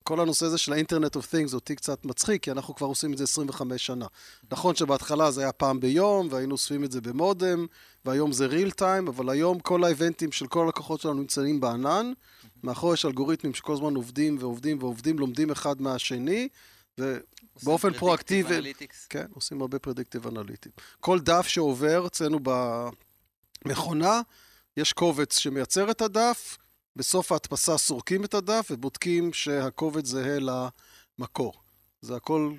כל 0.03 0.21
הנושא 0.21 0.47
הזה 0.47 0.59
של 0.59 0.73
האינטרנט 0.73 1.17
אוף 1.17 1.27
תינגס 1.27 1.55
אותי 1.55 1.77
קצת 1.77 2.05
מצחיק, 2.05 2.43
כי 2.43 2.51
אנחנו 2.51 2.75
כבר 2.75 2.87
עושים 2.87 3.13
את 3.13 3.19
זה 3.19 3.25
25 3.25 3.87
שנה. 3.87 4.07
נכון 4.53 4.75
שבהתחלה 4.75 5.31
זה 5.31 5.41
היה 5.41 5.53
פעם 5.53 5.81
ביום, 5.81 6.29
והיינו 6.31 6.53
אוספים 6.53 6.85
את 6.85 6.93
זה 6.93 7.01
במודם, 7.01 7.67
והיום 8.05 8.33
זה 8.33 8.47
ריל 8.47 8.71
טיים, 8.71 9.09
אבל 9.09 9.31
היום 9.31 9.61
כל 9.61 9.85
האיבנטים 9.85 10.33
של 10.33 10.47
כל 10.47 10.65
הלקוחות 10.65 11.01
שלנו 11.01 11.15
נמצאים 11.15 11.61
בענן. 11.61 12.13
מאחורי 12.63 12.95
יש 12.95 13.05
אלגוריתמים 13.05 13.55
שכל 13.55 13.73
הזמן 13.73 13.95
עובדים 13.95 14.37
ועובדים 14.41 14.79
ועובדים, 14.81 15.19
לומדים 15.19 15.51
אחד 15.51 15.83
מהשני, 15.83 16.49
ובאופן 16.99 17.93
פרואקטיבי... 17.93 18.73
כן, 19.09 19.27
עושים 19.35 19.61
הרבה 19.61 19.79
predictive 19.79 20.27
analytics. 20.27 20.73
כל 21.01 21.21
דף 21.21 21.47
שעובר 21.47 22.07
אצלנו 22.07 22.41
במכונה, 23.65 24.21
יש 24.77 24.93
קובץ 24.93 25.39
שמייצר 25.39 25.91
את 25.91 26.01
הדף, 26.01 26.59
בסוף 26.97 27.33
ההדפסה 27.33 27.79
סורקים 27.79 28.25
את 28.25 28.35
הדף 28.35 28.69
ובודקים 28.71 29.33
שהקובץ 29.33 30.07
זהה 30.07 30.39
למקור. 31.19 31.55
זה 32.01 32.17
הכל, 32.17 32.53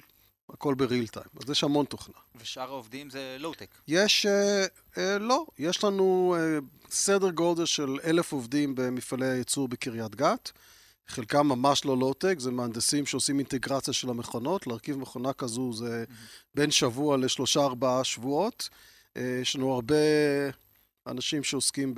הכל 0.49 0.73
ב 0.73 0.80
real 0.80 1.07
time. 1.07 1.25
אז 1.43 1.49
יש 1.49 1.63
המון 1.63 1.85
תוכנה. 1.85 2.15
ושאר 2.35 2.69
העובדים 2.69 3.09
זה 3.09 3.37
לואו-טק? 3.39 3.75
יש, 3.87 4.25
אה, 4.25 4.65
אה, 4.97 5.17
לא. 5.19 5.45
יש 5.59 5.83
לנו 5.83 6.35
אה, 6.39 6.59
סדר 6.89 7.29
גודל 7.29 7.65
של 7.65 7.97
אלף 8.03 8.31
עובדים 8.31 8.75
במפעלי 8.75 9.27
הייצור 9.27 9.67
בקריית 9.67 10.15
גת. 10.15 10.51
חלקם 11.07 11.47
ממש 11.47 11.85
לא 11.85 11.97
לואו-טק, 11.97 12.35
זה 12.39 12.51
מהנדסים 12.51 13.05
שעושים 13.05 13.39
אינטגרציה 13.39 13.93
של 13.93 14.09
המכונות. 14.09 14.67
להרכיב 14.67 14.97
מכונה 14.97 15.33
כזו 15.33 15.73
זה 15.73 16.05
mm-hmm. 16.07 16.13
בין 16.55 16.71
שבוע 16.71 17.17
לשלושה 17.17 17.59
ארבעה 17.59 18.03
שבועות. 18.03 18.69
אה, 19.17 19.39
יש 19.41 19.55
לנו 19.55 19.73
הרבה 19.73 19.95
אנשים 21.07 21.43
שעוסקים 21.43 21.95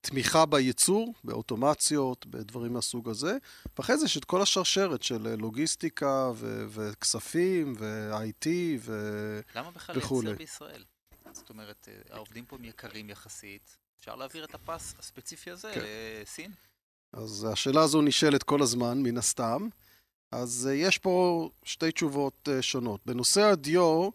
בתמיכה 0.00 0.40
אה, 0.40 0.46
בייצור, 0.46 1.14
באוטומציות, 1.24 2.26
בדברים 2.26 2.72
מהסוג 2.72 3.08
הזה. 3.08 3.36
ואחרי 3.78 3.98
זה 3.98 4.04
יש 4.04 4.16
את 4.16 4.24
כל 4.24 4.42
השרשרת 4.42 5.02
של 5.02 5.34
לוגיסטיקה 5.38 6.30
ו- 6.34 6.64
וכספים 6.70 7.74
ו-IT 7.78 8.46
ו- 8.78 9.40
למה 9.54 9.70
בכלל 9.70 9.96
לייצר 9.96 10.34
בישראל? 10.38 10.84
זאת 11.32 11.50
אומרת, 11.50 11.88
אה, 11.88 12.14
העובדים 12.14 12.44
פה 12.44 12.56
הם 12.56 12.64
יקרים 12.64 13.10
יחסית. 13.10 13.76
אפשר 14.00 14.16
להעביר 14.16 14.44
את 14.44 14.54
הפס 14.54 14.94
הספציפי 14.98 15.50
הזה 15.50 15.70
כן. 15.74 15.80
לסין? 16.22 16.52
אז 17.12 17.46
השאלה 17.52 17.82
הזו 17.82 18.02
נשאלת 18.02 18.42
כל 18.42 18.62
הזמן, 18.62 19.02
מן 19.02 19.18
הסתם. 19.18 19.68
אז 20.32 20.68
אה, 20.70 20.74
יש 20.74 20.98
פה 20.98 21.48
שתי 21.62 21.92
תשובות 21.92 22.48
אה, 22.52 22.62
שונות. 22.62 23.00
בנושא 23.06 23.42
הדיו, 23.42 24.08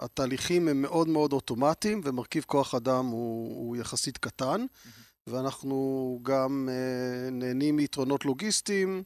התהליכים 0.00 0.68
הם 0.68 0.82
מאוד 0.82 1.08
מאוד 1.08 1.32
אוטומטיים, 1.32 2.00
ומרכיב 2.04 2.44
כוח 2.46 2.74
אדם 2.74 3.06
הוא, 3.06 3.66
הוא 3.66 3.76
יחסית 3.76 4.18
קטן, 4.18 4.60
mm-hmm. 4.60 4.88
ואנחנו 5.26 6.18
גם 6.22 6.68
uh, 6.68 7.30
נהנים 7.30 7.76
מיתרונות 7.76 8.24
לוגיסטיים, 8.24 9.02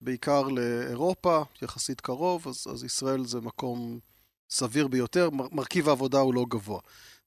בעיקר 0.00 0.42
לאירופה, 0.42 1.42
יחסית 1.62 2.00
קרוב, 2.00 2.48
אז, 2.48 2.66
אז 2.72 2.84
ישראל 2.84 3.24
זה 3.24 3.40
מקום 3.40 3.98
סביר 4.50 4.88
ביותר, 4.88 5.30
מרכיב 5.30 5.88
העבודה 5.88 6.18
הוא 6.18 6.34
לא 6.34 6.46
גבוה. 6.48 6.80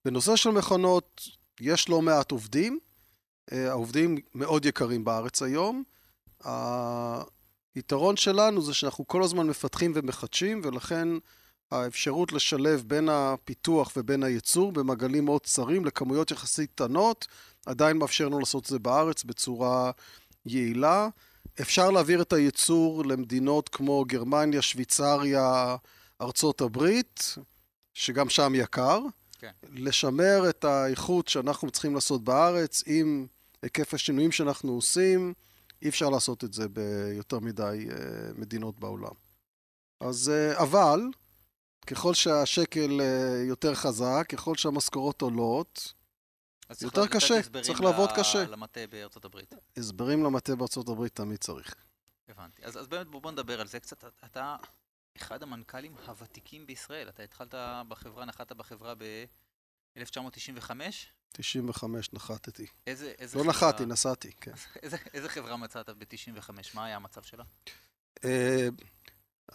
בנושא 0.05 0.35
של 0.35 0.49
מכונות, 0.49 1.21
יש 1.61 1.89
לא 1.89 2.01
מעט 2.01 2.31
עובדים, 2.31 2.79
אה, 3.51 3.69
העובדים 3.69 4.17
מאוד 4.35 4.65
יקרים 4.65 5.03
בארץ 5.03 5.41
היום. 5.41 5.83
היתרון 7.75 8.17
שלנו 8.17 8.61
זה 8.61 8.73
שאנחנו 8.73 9.07
כל 9.07 9.23
הזמן 9.23 9.47
מפתחים 9.47 9.91
ומחדשים, 9.95 10.61
ולכן 10.63 11.07
האפשרות 11.73 12.33
לשלב 12.33 12.83
בין 12.87 13.09
הפיתוח 13.11 13.91
ובין 13.97 14.23
הייצור 14.23 14.71
במעגלים 14.71 15.25
מאוד 15.25 15.41
צרים 15.41 15.85
לכמויות 15.85 16.31
יחסית 16.31 16.71
קטנות, 16.75 17.27
עדיין 17.65 17.97
מאפשר 17.97 18.25
לנו 18.25 18.39
לעשות 18.39 18.63
את 18.63 18.69
זה 18.69 18.79
בארץ 18.79 19.23
בצורה 19.23 19.91
יעילה. 20.45 21.07
אפשר 21.61 21.91
להעביר 21.91 22.21
את 22.21 22.33
הייצור 22.33 23.05
למדינות 23.05 23.69
כמו 23.69 24.05
גרמניה, 24.07 24.61
שוויצריה, 24.61 25.75
ארצות 26.21 26.61
הברית, 26.61 27.35
שגם 27.93 28.29
שם 28.29 28.53
יקר. 28.55 28.99
כן. 29.39 29.51
לשמר 29.69 30.49
את 30.49 30.63
האיכות 30.63 31.27
שאנחנו 31.27 31.71
צריכים 31.71 31.95
לעשות 31.95 32.23
בארץ 32.23 32.83
עם 32.85 33.27
היקף 33.61 33.93
השינויים 33.93 34.31
שאנחנו 34.31 34.71
עושים, 34.71 35.33
אי 35.81 35.89
אפשר 35.89 36.09
לעשות 36.09 36.43
את 36.43 36.53
זה 36.53 36.69
ביותר 36.69 37.39
מדי 37.39 37.87
אה, 37.91 37.95
מדינות 38.35 38.79
בעולם. 38.79 39.13
אז 39.99 40.29
אה, 40.29 40.61
אבל, 40.61 41.01
ככל 41.87 42.13
שהשקל 42.13 43.01
אה, 43.01 43.43
יותר 43.47 43.75
חזק, 43.75 44.25
ככל 44.29 44.55
שהמשכורות 44.55 45.21
עולות, 45.21 45.93
יותר 46.81 47.07
קשה, 47.07 47.35
צריך 47.61 47.81
לעבוד 47.81 48.09
קשה. 48.15 48.45
למטה 48.45 48.87
בארצות 48.89 49.25
הברית. 49.25 49.53
הסברים 49.77 50.23
למטה 50.23 50.55
בארצות 50.55 50.89
הברית 50.89 51.15
תמיד 51.15 51.37
צריך. 51.37 51.75
הבנתי. 52.29 52.65
אז, 52.65 52.77
אז 52.77 52.87
באמת 52.87 53.07
בוא 53.07 53.31
נדבר 53.31 53.61
על 53.61 53.67
זה 53.67 53.79
קצת. 53.79 54.03
אתה 54.25 54.55
אחד 55.17 55.43
המנכ"לים 55.43 55.95
הוותיקים 56.07 56.65
בישראל. 56.65 57.09
אתה 57.09 57.23
התחלת 57.23 57.55
בחברה, 57.87 58.25
נחת 58.25 58.51
בחברה 58.51 58.93
ב-1995? 58.95 60.71
95 61.31 62.13
נחתתי. 62.13 62.67
איזה, 62.87 63.13
איזה 63.19 63.37
לא 63.37 63.51
חברה... 63.51 63.69
נחתי, 63.69 63.85
נסעתי, 63.85 64.31
כן. 64.41 64.51
איזה, 64.83 64.97
איזה 65.13 65.29
חברה 65.29 65.57
מצאת 65.57 65.89
ב-95? 65.89 66.49
מה 66.73 66.85
היה 66.85 66.95
המצב 66.95 67.21
שלה? 67.23 67.43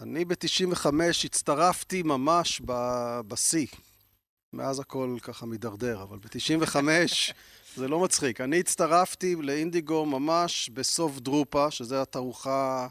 אני 0.01 0.25
ב-95 0.25 0.87
הצטרפתי 1.25 2.03
ממש 2.03 2.63
בשיא. 3.29 3.67
מאז 4.53 4.81
הכל 4.81 5.17
ככה 5.23 5.47
מידרדר, 5.47 6.03
אבל 6.03 6.19
ב-95 6.19 6.77
זה 7.77 7.89
לא 7.89 8.01
מצחיק. 8.01 8.41
אני 8.41 8.61
הצטרפתי 8.61 9.37
לאינדיגו 9.37 10.07
ממש 10.07 10.71
בסוף 10.75 11.19
דרופה, 11.19 11.71
שזה 11.71 12.03
התערוכה, 12.03 12.89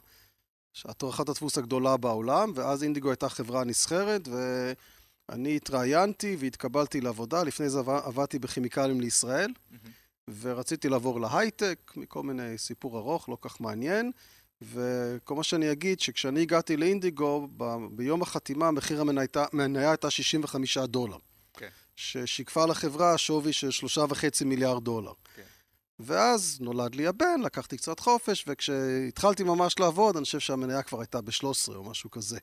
התערוכת 0.85 1.29
הדפוס 1.29 1.57
הגדולה 1.57 1.97
בעולם, 1.97 2.51
ואז 2.55 2.83
אינדיגו 2.83 3.09
הייתה 3.09 3.29
חברה 3.29 3.63
נסחרת, 3.63 4.27
ו... 4.27 4.71
אני 5.29 5.55
התראיינתי 5.55 6.35
והתקבלתי 6.39 7.01
לעבודה, 7.01 7.43
לפני 7.43 7.69
זה 7.69 7.79
עבדתי 7.79 8.39
בכימיקלים 8.39 9.01
לישראל. 9.01 9.51
ורציתי 10.41 10.89
לעבור 10.89 11.21
להייטק, 11.21 11.93
מכל 11.95 12.23
מיני 12.23 12.57
סיפור 12.57 12.97
ארוך, 12.97 13.29
לא 13.29 13.37
כך 13.41 13.61
מעניין. 13.61 14.11
וכל 14.61 15.35
מה 15.35 15.43
שאני 15.43 15.71
אגיד, 15.71 15.99
שכשאני 15.99 16.41
הגעתי 16.41 16.77
לאינדיגו, 16.77 17.47
ב- 17.57 17.87
ביום 17.91 18.21
החתימה 18.21 18.71
מחיר 18.71 19.01
המניה 19.35 19.89
הייתה 19.89 20.09
65 20.09 20.77
דולר. 20.77 21.17
כן. 21.53 21.69
ששיקפה 21.95 22.65
לחברה 22.65 23.17
שווי 23.17 23.53
של 23.53 23.71
שלושה 23.71 24.05
וחצי 24.09 24.45
מיליארד 24.45 24.83
דולר. 24.83 25.13
כן. 25.35 25.43
ואז 25.99 26.57
נולד 26.61 26.95
לי 26.95 27.07
הבן, 27.07 27.41
לקחתי 27.41 27.77
קצת 27.77 27.99
חופש, 27.99 28.45
וכשהתחלתי 28.47 29.43
ממש 29.43 29.79
לעבוד, 29.79 30.17
אני 30.17 30.25
חושב 30.25 30.39
שהמניה 30.39 30.81
כבר 30.81 30.99
הייתה 30.99 31.21
ב-13 31.21 31.75
או 31.75 31.83
משהו 31.83 32.11
כזה. 32.11 32.37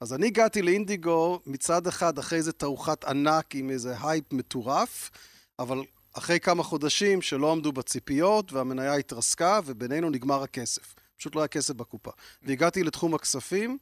אז 0.00 0.12
אני 0.12 0.26
הגעתי 0.26 0.62
לאינדיגו 0.62 1.40
מצד 1.46 1.86
אחד 1.86 2.18
אחרי 2.18 2.38
איזה 2.38 2.52
תערוכת 2.52 3.04
ענק 3.04 3.54
עם 3.54 3.70
איזה 3.70 3.94
הייפ 4.02 4.32
מטורף, 4.32 5.10
אבל 5.58 5.82
אחרי 6.12 6.40
כמה 6.40 6.62
חודשים 6.62 7.22
שלא 7.22 7.52
עמדו 7.52 7.72
בציפיות 7.72 8.52
והמניה 8.52 8.94
התרסקה 8.94 9.60
ובינינו 9.64 10.10
נגמר 10.10 10.42
הכסף. 10.42 10.94
פשוט 11.22 11.34
לא 11.34 11.40
היה 11.40 11.48
כסף 11.48 11.74
בקופה. 11.74 12.10
והגעתי 12.42 12.82
לתחום 12.82 13.14
הכספים, 13.14 13.78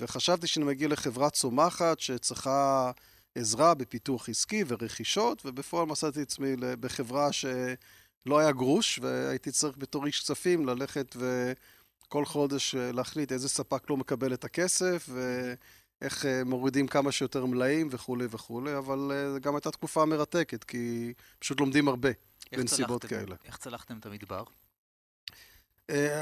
וחשבתי 0.00 0.46
שאני 0.46 0.64
מגיע 0.64 0.88
לחברה 0.88 1.30
צומחת 1.30 2.00
שצריכה 2.00 2.90
עזרה 3.34 3.74
בפיתוח 3.74 4.28
עסקי 4.28 4.64
ורכישות, 4.68 5.42
ובפועל 5.44 5.86
מצאתי 5.86 6.22
עצמי 6.22 6.56
בחברה 6.56 7.32
שלא 7.32 8.38
היה 8.38 8.52
גרוש, 8.52 8.98
והייתי 9.02 9.50
צריך 9.50 9.78
בתור 9.78 10.06
איש 10.06 10.20
כספים 10.20 10.66
ללכת 10.66 11.16
וכל 11.16 12.24
חודש 12.24 12.74
להחליט 12.74 13.32
איזה 13.32 13.48
ספק 13.48 13.90
לא 13.90 13.96
מקבל 13.96 14.34
את 14.34 14.44
הכסף, 14.44 15.08
ואיך 15.12 16.26
מורידים 16.46 16.86
כמה 16.86 17.12
שיותר 17.12 17.46
מלאים 17.46 17.88
וכולי 17.90 18.26
וכולי, 18.30 18.76
אבל 18.78 19.12
זו 19.34 19.40
גם 19.40 19.54
הייתה 19.54 19.70
תקופה 19.70 20.04
מרתקת, 20.04 20.64
כי 20.64 21.12
פשוט 21.38 21.60
לומדים 21.60 21.88
הרבה 21.88 22.10
בנסיבות 22.52 23.04
כאלה. 23.04 23.36
איך 23.44 23.56
צלחתם 23.56 23.98
את 23.98 24.06
המדבר? 24.06 24.44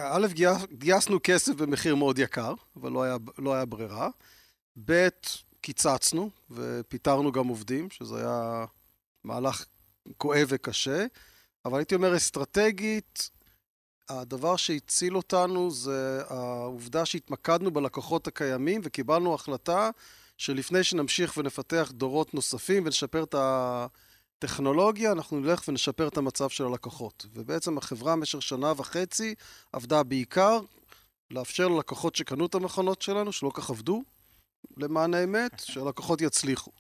א', 0.05 0.27
גייסנו 0.73 1.19
כסף 1.23 1.55
במחיר 1.55 1.95
מאוד 1.95 2.19
יקר, 2.19 2.55
אבל 2.77 2.93
לא 2.93 3.03
היה, 3.03 3.17
לא 3.39 3.55
היה 3.55 3.65
ברירה. 3.65 4.09
ב', 4.85 5.09
קיצצנו 5.61 6.31
ופיטרנו 6.51 7.33
גם 7.33 7.47
עובדים, 7.47 7.91
שזה 7.91 8.17
היה 8.17 8.65
מהלך 9.25 9.65
כואב 10.17 10.47
וקשה, 10.49 11.07
אבל 11.65 11.79
הייתי 11.79 11.95
אומר 11.95 12.17
אסטרטגית, 12.17 13.31
הדבר 14.09 14.57
שהציל 14.57 15.17
אותנו 15.17 15.71
זה 15.71 16.23
העובדה 16.29 17.05
שהתמקדנו 17.05 17.71
בלקוחות 17.71 18.27
הקיימים 18.27 18.81
וקיבלנו 18.85 19.35
החלטה 19.35 19.91
שלפני 20.39 20.85
שנמשיך 20.85 21.37
ונפתח 21.37 21.93
דורות 21.95 22.35
נוספים 22.35 22.85
ונשפר 22.87 23.23
את 23.23 23.35
הטכנולוגיה, 24.45 25.13
אנחנו 25.13 25.41
נלך 25.41 25.69
ונשפר 25.69 26.09
את 26.09 26.17
המצב 26.17 26.49
של 26.49 26.65
הלקוחות. 26.65 27.27
ובעצם 27.35 27.79
החברה 27.79 28.13
במשך 28.13 28.43
שנה 28.43 28.73
וחצי 28.77 29.35
עבדה 29.73 30.03
בעיקר 30.03 30.61
לאפשר 31.31 31.69
ללקוחות 31.69 32.17
שקנו 32.17 32.47
את 32.47 32.55
המכונות 32.55 33.03
שלנו, 33.03 33.33
שלא 33.33 33.51
כך 33.55 33.71
עבדו, 33.71 34.03
למען 34.77 35.15
האמת, 35.15 35.53
שהלקוחות 35.65 36.21
יצליחו. 36.21 36.71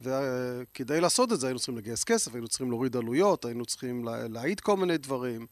וכדי 0.00 1.00
לעשות 1.00 1.32
את 1.32 1.40
זה 1.40 1.46
היינו 1.46 1.58
צריכים 1.58 1.78
לגייס 1.78 2.04
כסף, 2.04 2.34
היינו 2.34 2.48
צריכים 2.48 2.70
להוריד 2.70 2.96
עלויות, 2.96 3.44
היינו 3.44 3.66
צריכים 3.66 4.04
להעיד 4.04 4.60
כל 4.60 4.76
מיני 4.76 4.98
דברים, 4.98 5.46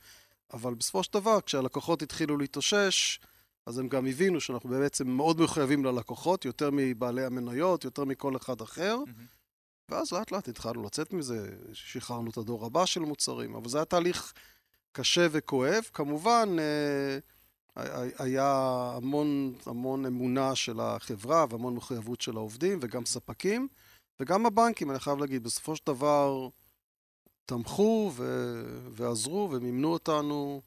אבל 0.53 0.75
בסופו 0.75 1.03
של 1.03 1.13
דבר, 1.13 1.41
כשהלקוחות 1.41 2.03
התחילו 2.03 2.37
להתאושש, 2.37 3.21
אז 3.67 3.79
הם 3.79 3.89
גם 3.89 4.07
הבינו 4.07 4.41
שאנחנו 4.41 4.71
בעצם 4.71 5.09
מאוד 5.09 5.41
מחויבים 5.41 5.85
ללקוחות, 5.85 6.45
יותר 6.45 6.71
מבעלי 6.73 7.25
המניות, 7.25 7.85
יותר 7.85 8.05
מכל 8.05 8.37
אחד 8.37 8.61
אחר, 8.61 8.99
mm-hmm. 9.07 9.42
ואז 9.93 10.13
לאט 10.13 10.31
לאט 10.31 10.49
התחלנו 10.49 10.83
לצאת 10.83 11.13
מזה, 11.13 11.57
שחררנו 11.73 12.31
את 12.31 12.37
הדור 12.37 12.67
הבא 12.67 12.87
של 12.87 13.01
מוצרים, 13.01 13.55
אבל 13.55 13.69
זה 13.69 13.79
היה 13.79 13.85
תהליך 13.85 14.33
קשה 14.93 15.27
וכואב. 15.31 15.85
כמובן, 15.93 16.57
אה, 16.59 17.19
היה 18.19 18.47
המון, 18.97 19.55
המון 19.67 20.07
אמונה 20.07 20.55
של 20.55 20.81
החברה 20.81 21.47
והמון 21.51 21.75
מחויבות 21.75 22.21
של 22.21 22.37
העובדים 22.37 22.79
וגם 22.83 23.07
ספקים 23.07 23.69
וגם 24.21 24.47
הבנקים, 24.47 24.91
אני 24.91 24.99
חייב 24.99 25.19
להגיד, 25.19 25.43
בסופו 25.43 25.77
של 25.77 25.83
דבר 25.87 26.49
תמכו 27.47 28.13
ו- 28.15 28.89
ועזרו 28.91 29.49
ומימנו 29.53 29.93
אותנו 29.93 30.63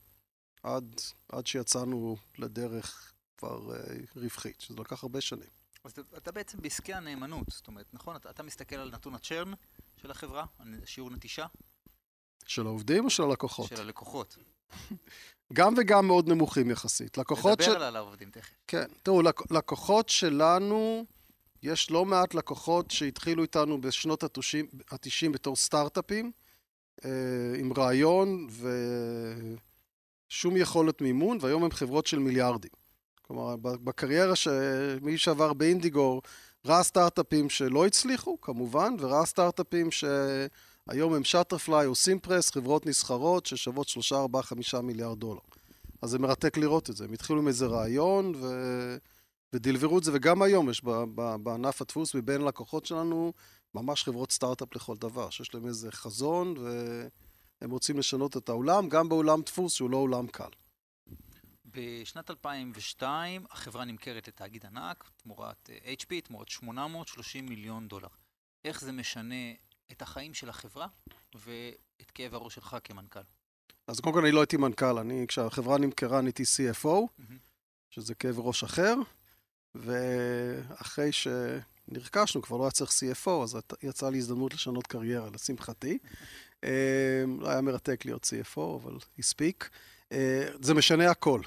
עד, 0.63 1.01
עד 1.29 1.47
שיצאנו 1.47 2.17
לדרך 2.37 3.13
כבר 3.37 3.73
uh, 3.73 3.75
רווחית, 4.15 4.61
שזה 4.61 4.79
לקח 4.79 5.03
הרבה 5.03 5.21
שנים. 5.21 5.64
אז 5.85 5.91
אתה, 5.91 6.01
אתה 6.17 6.31
בעצם 6.31 6.61
בעסקי 6.61 6.93
הנאמנות, 6.93 7.47
זאת 7.49 7.67
אומרת, 7.67 7.93
נכון? 7.93 8.15
אתה, 8.15 8.29
אתה 8.29 8.43
מסתכל 8.43 8.75
על 8.75 8.91
נתון 8.91 9.15
הצ'רן 9.15 9.53
של 9.97 10.11
החברה, 10.11 10.45
שיעור 10.85 11.09
נטישה? 11.09 11.45
של 12.45 12.65
העובדים 12.65 13.05
או 13.05 13.09
של 13.09 13.23
הלקוחות? 13.23 13.69
של 13.69 13.81
הלקוחות. 13.81 14.37
גם 15.53 15.73
וגם 15.77 16.07
מאוד 16.07 16.29
נמוכים 16.29 16.71
יחסית. 16.71 17.17
לקוחות 17.17 17.61
נדבר 17.61 17.73
של... 17.73 17.83
על 17.83 17.95
העובדים 17.95 18.31
תכף. 18.31 18.53
כן. 18.67 18.85
תראו, 19.03 19.21
לק... 19.21 19.51
לקוחות 19.51 20.09
שלנו, 20.09 21.05
יש 21.63 21.91
לא 21.91 22.05
מעט 22.05 22.33
לקוחות 22.33 22.91
שהתחילו 22.91 23.43
איתנו 23.43 23.81
בשנות 23.81 24.23
ה-90 24.23 25.29
בתור 25.33 25.55
סטארט-אפים, 25.55 26.31
אה, 27.05 27.09
עם 27.57 27.73
רעיון 27.73 28.47
ושום 30.29 30.57
יכולת 30.57 31.01
מימון, 31.01 31.37
והיום 31.41 31.63
הם 31.63 31.71
חברות 31.71 32.07
של 32.07 32.19
מיליארדים. 32.19 32.84
כלומר, 33.27 33.55
בקריירה 33.61 34.35
שמי 34.35 35.17
שעבר 35.17 35.53
באינדיגור 35.53 36.21
ראה 36.65 36.83
סטארט-אפים 36.83 37.49
שלא 37.49 37.85
הצליחו, 37.85 38.41
כמובן, 38.41 38.95
וראה 38.99 39.25
סטארט-אפים 39.25 39.91
ש... 39.91 40.03
היום 40.89 41.13
הם 41.13 41.23
שטרפליי 41.23 41.85
או 41.85 41.95
סימפרס, 41.95 42.51
חברות 42.51 42.85
נסחרות 42.85 43.45
ששוות 43.45 43.87
3, 43.87 44.13
4, 44.13 44.41
5 44.41 44.75
מיליארד 44.75 45.19
דולר. 45.19 45.39
אז 46.01 46.09
זה 46.09 46.19
מרתק 46.19 46.57
לראות 46.57 46.89
את 46.89 46.95
זה. 46.95 47.05
הם 47.05 47.13
התחילו 47.13 47.39
עם 47.39 47.47
איזה 47.47 47.65
רעיון 47.65 48.33
ו... 48.35 48.47
ודלברו 49.53 49.97
את 49.97 50.03
זה, 50.03 50.11
וגם 50.13 50.41
היום 50.41 50.69
יש 50.69 50.83
בענף 51.43 51.81
הדפוס 51.81 52.15
מבין 52.15 52.41
לקוחות 52.41 52.85
שלנו 52.85 53.33
ממש 53.75 54.03
חברות 54.03 54.31
סטארט-אפ 54.31 54.75
לכל 54.75 54.95
דבר, 54.95 55.29
שיש 55.29 55.55
להם 55.55 55.67
איזה 55.67 55.91
חזון 55.91 56.55
והם 56.57 57.71
רוצים 57.71 57.97
לשנות 57.99 58.37
את 58.37 58.49
העולם, 58.49 58.89
גם 58.89 59.09
בעולם 59.09 59.41
דפוס 59.41 59.73
שהוא 59.73 59.89
לא 59.89 59.97
עולם 59.97 60.27
קל. 60.27 60.49
בשנת 61.75 62.29
2002 62.29 63.45
החברה 63.51 63.85
נמכרת 63.85 64.27
לתאגיד 64.27 64.65
ענק, 64.65 65.09
תמורת 65.17 65.69
אה, 65.69 65.93
HP, 65.93 66.21
תמורת 66.23 66.49
830 66.49 67.45
מיליון 67.45 67.87
דולר. 67.87 68.07
איך 68.65 68.81
זה 68.81 68.91
משנה 68.91 69.51
את 69.91 70.01
החיים 70.01 70.33
של 70.33 70.49
החברה 70.49 70.87
ואת 71.35 72.11
כאב 72.13 72.33
הראש 72.33 72.55
שלך 72.55 72.77
כמנכ"ל? 72.83 73.19
אז 73.87 73.99
קודם 73.99 74.15
כל 74.15 74.21
אני 74.21 74.31
לא 74.31 74.39
הייתי 74.39 74.57
מנכ"ל, 74.57 74.97
אני, 74.97 75.25
כשהחברה 75.27 75.77
נמכרה 75.77 76.19
אני 76.19 76.27
הייתי 76.27 76.43
CFO, 76.43 76.87
mm-hmm. 76.87 77.33
שזה 77.89 78.15
כאב 78.15 78.39
ראש 78.39 78.63
אחר, 78.63 78.95
ואחרי 79.75 81.09
שנרכשנו 81.11 82.41
כבר 82.41 82.57
לא 82.57 82.63
היה 82.63 82.71
צריך 82.71 82.91
CFO, 82.91 83.43
אז 83.43 83.57
יצאה 83.83 84.09
לי 84.09 84.17
הזדמנות 84.17 84.53
לשנות 84.53 84.87
קריירה, 84.87 85.29
לשמחתי. 85.29 85.97
לא 87.27 87.49
היה 87.49 87.61
מרתק 87.61 88.05
להיות 88.05 88.23
CFO, 88.23 88.75
אבל 88.75 88.97
הספיק. 89.19 89.69
אה, 90.11 90.47
זה 90.61 90.73
משנה 90.73 91.11
הכל. 91.11 91.41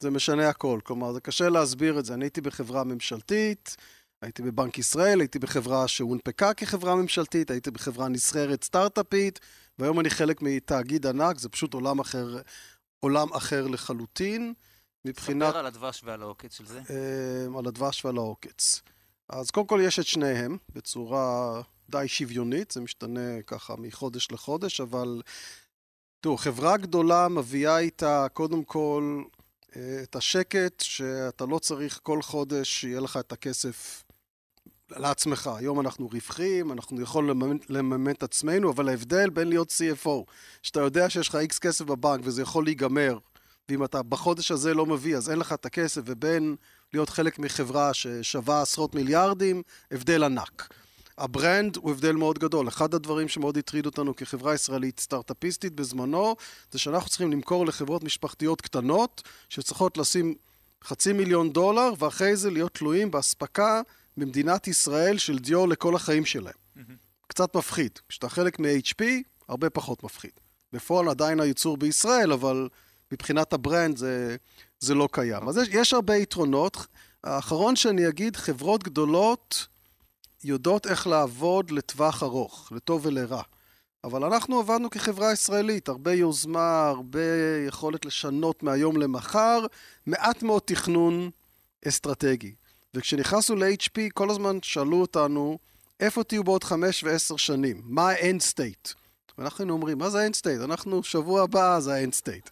זה 0.00 0.10
משנה 0.10 0.48
הכל. 0.48 0.80
כלומר, 0.84 1.12
זה 1.12 1.20
קשה 1.20 1.48
להסביר 1.48 1.98
את 1.98 2.04
זה. 2.04 2.14
אני 2.14 2.24
הייתי 2.24 2.40
בחברה 2.40 2.84
ממשלתית, 2.84 3.76
הייתי 4.22 4.42
בבנק 4.42 4.78
ישראל, 4.78 5.20
הייתי 5.20 5.38
בחברה 5.38 5.88
שהונפקה 5.88 6.54
כחברה 6.54 6.94
ממשלתית, 6.94 7.50
הייתי 7.50 7.70
בחברה 7.70 8.08
נסחרת 8.08 8.64
סטארט-אפית, 8.64 9.40
והיום 9.78 10.00
אני 10.00 10.10
חלק 10.10 10.42
מתאגיד 10.42 11.06
ענק, 11.06 11.38
זה 11.38 11.48
פשוט 11.48 11.74
עולם 11.74 11.98
אחר, 11.98 12.38
עולם 13.00 13.32
אחר 13.32 13.66
לחלוטין. 13.66 14.54
מבחינת... 15.04 15.48
ספר 15.48 15.58
על 15.58 15.66
הדבש 15.66 16.02
ועל 16.04 16.22
העוקץ 16.22 16.54
של 16.54 16.66
זה. 16.66 16.80
אה, 16.90 17.58
על 17.58 17.66
הדבש 17.66 18.04
ועל 18.04 18.16
העוקץ. 18.16 18.82
אז 19.28 19.50
קודם 19.50 19.66
כל 19.66 19.80
יש 19.82 19.98
את 19.98 20.06
שניהם 20.06 20.56
בצורה 20.72 21.60
די 21.90 22.08
שוויונית, 22.08 22.70
זה 22.70 22.80
משתנה 22.80 23.42
ככה 23.46 23.76
מחודש 23.76 24.32
לחודש, 24.32 24.80
אבל 24.80 25.22
תראו, 26.20 26.36
חברה 26.36 26.76
גדולה 26.76 27.28
מביאה 27.28 27.78
איתה 27.78 28.26
קודם 28.32 28.64
כל 28.64 29.22
את 29.76 30.16
השקט 30.16 30.80
שאתה 30.80 31.46
לא 31.46 31.58
צריך 31.58 32.00
כל 32.02 32.22
חודש 32.22 32.68
שיהיה 32.68 33.00
לך 33.00 33.16
את 33.16 33.32
הכסף 33.32 34.04
לעצמך. 34.90 35.50
היום 35.56 35.80
אנחנו 35.80 36.08
רווחים, 36.12 36.72
אנחנו 36.72 37.00
יכולים 37.00 37.58
לממן 37.68 38.10
את 38.10 38.22
עצמנו, 38.22 38.70
אבל 38.70 38.88
ההבדל 38.88 39.30
בין 39.30 39.48
להיות 39.48 39.70
CFO, 39.70 40.24
שאתה 40.62 40.80
יודע 40.80 41.10
שיש 41.10 41.28
לך 41.28 41.34
איקס 41.34 41.58
כסף 41.58 41.84
בבנק 41.84 42.20
וזה 42.24 42.42
יכול 42.42 42.64
להיגמר, 42.64 43.18
ואם 43.68 43.84
אתה 43.84 44.02
בחודש 44.02 44.50
הזה 44.50 44.74
לא 44.74 44.86
מביא, 44.86 45.16
אז 45.16 45.30
אין 45.30 45.38
לך 45.38 45.52
את 45.52 45.66
הכסף, 45.66 46.00
ובין 46.04 46.56
להיות 46.92 47.08
חלק 47.08 47.38
מחברה 47.38 47.94
ששווה 47.94 48.62
עשרות 48.62 48.94
מיליארדים, 48.94 49.62
הבדל 49.90 50.24
ענק. 50.24 50.74
ה 51.18 51.28
brand 51.28 51.76
הוא 51.76 51.90
הבדל 51.90 52.12
מאוד 52.12 52.38
גדול. 52.38 52.68
אחד 52.68 52.94
הדברים 52.94 53.28
שמאוד 53.28 53.58
הטריד 53.58 53.86
אותנו 53.86 54.16
כחברה 54.16 54.54
ישראלית 54.54 55.00
סטארט-אפיסטית 55.00 55.72
בזמנו, 55.72 56.36
זה 56.70 56.78
שאנחנו 56.78 57.08
צריכים 57.08 57.32
למכור 57.32 57.66
לחברות 57.66 58.04
משפחתיות 58.04 58.60
קטנות, 58.60 59.22
שצריכות 59.48 59.98
לשים 59.98 60.34
חצי 60.84 61.12
מיליון 61.12 61.52
דולר, 61.52 61.92
ואחרי 61.98 62.36
זה 62.36 62.50
להיות 62.50 62.74
תלויים 62.74 63.10
באספקה 63.10 63.80
במדינת 64.16 64.68
ישראל 64.68 65.18
של 65.18 65.38
דיו 65.38 65.68
לכל 65.68 65.94
החיים 65.94 66.24
שלהם. 66.24 66.54
Mm-hmm. 66.76 66.80
קצת 67.26 67.56
מפחיד. 67.56 67.98
כשאתה 68.08 68.28
חלק 68.28 68.60
מ-HP, 68.60 69.04
הרבה 69.48 69.70
פחות 69.70 70.04
מפחיד. 70.04 70.30
בפועל 70.72 71.08
עדיין 71.08 71.40
הייצור 71.40 71.76
בישראל, 71.76 72.32
אבל 72.32 72.68
מבחינת 73.12 73.52
ה 73.52 73.59
brand 73.59 73.96
זה, 73.96 74.36
זה 74.80 74.94
לא 74.94 75.08
קיים. 75.12 75.48
אז 75.48 75.56
יש, 75.56 75.68
יש 75.72 75.94
הרבה 75.94 76.16
יתרונות. 76.16 76.86
האחרון 77.24 77.76
שאני 77.76 78.08
אגיד, 78.08 78.36
חברות 78.36 78.84
גדולות 78.84 79.66
יודעות 80.44 80.86
איך 80.86 81.06
לעבוד 81.06 81.70
לטווח 81.70 82.22
ארוך, 82.22 82.72
לטוב 82.74 83.06
ולרע. 83.06 83.42
אבל 84.04 84.24
אנחנו 84.24 84.58
עבדנו 84.58 84.90
כחברה 84.90 85.32
ישראלית, 85.32 85.88
הרבה 85.88 86.12
יוזמה, 86.12 86.88
הרבה 86.88 87.20
יכולת 87.66 88.04
לשנות 88.04 88.62
מהיום 88.62 88.96
למחר, 88.96 89.66
מעט 90.06 90.42
מאוד 90.42 90.62
תכנון 90.64 91.30
אסטרטגי. 91.88 92.54
וכשנכנסנו 92.94 93.56
ל-HP, 93.56 94.00
כל 94.14 94.30
הזמן 94.30 94.58
שאלו 94.62 95.00
אותנו, 95.00 95.58
איפה 96.00 96.24
תהיו 96.24 96.44
בעוד 96.44 96.64
חמש 96.64 97.04
ועשר 97.04 97.36
שנים? 97.36 97.82
מה 97.84 98.10
ה-end 98.10 98.42
state? 98.54 98.94
ואנחנו 99.38 99.62
היינו 99.62 99.74
אומרים, 99.74 99.98
מה 99.98 100.10
זה 100.10 100.22
ה-end 100.22 100.34
state? 100.34 100.64
אנחנו, 100.64 101.02
שבוע 101.02 101.42
הבא 101.42 101.80
זה 101.80 101.94
ה-end 101.94 102.20
state. 102.22 102.50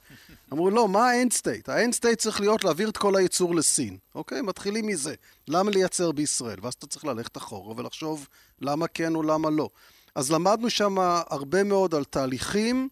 אמרו, 0.53 0.71
לא, 0.71 0.89
מה 0.89 1.11
ה 1.11 1.16
end 1.16 1.33
state? 1.33 1.69
ה 1.69 1.75
end 1.75 1.95
state 1.95 2.19
צריך 2.19 2.41
להיות 2.41 2.65
להעביר 2.65 2.89
את 2.89 2.97
כל 2.97 3.17
הייצור 3.17 3.55
לסין. 3.55 3.97
אוקיי? 4.15 4.43
מתחילים 4.43 4.87
מזה. 4.87 5.15
למה 5.49 5.71
לייצר 5.71 6.13
בישראל? 6.13 6.59
ואז 6.63 6.75
אתה 6.75 6.87
צריך 6.87 7.05
ללכת 7.05 7.37
אחורה 7.37 7.75
ולחשוב 7.77 8.29
למה 8.61 8.87
כן 8.87 9.15
או 9.15 9.23
למה 9.23 9.51
לא. 9.51 9.69
אז 10.15 10.33
למדנו 10.33 10.71
שם 10.71 10.97
הרבה 11.31 11.63
מאוד 11.63 11.95
על 11.95 12.05
תהליכים, 12.05 12.89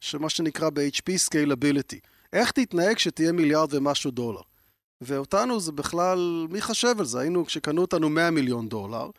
שמה 0.00 0.30
שנקרא 0.30 0.70
ב-HP 0.70 1.10
Scalability. 1.28 1.98
איך 2.32 2.50
תתנהג 2.50 2.96
כשתהיה 2.96 3.32
מיליארד 3.32 3.74
ומשהו 3.74 4.10
דולר? 4.10 4.40
ואותנו 5.00 5.60
זה 5.60 5.72
בכלל, 5.72 6.46
מי 6.50 6.60
חשב 6.60 6.94
על 6.98 7.04
זה? 7.04 7.20
היינו, 7.20 7.46
כשקנו 7.46 7.80
אותנו 7.80 8.08
100 8.08 8.30
מיליון 8.30 8.68
דולר, 8.68 9.10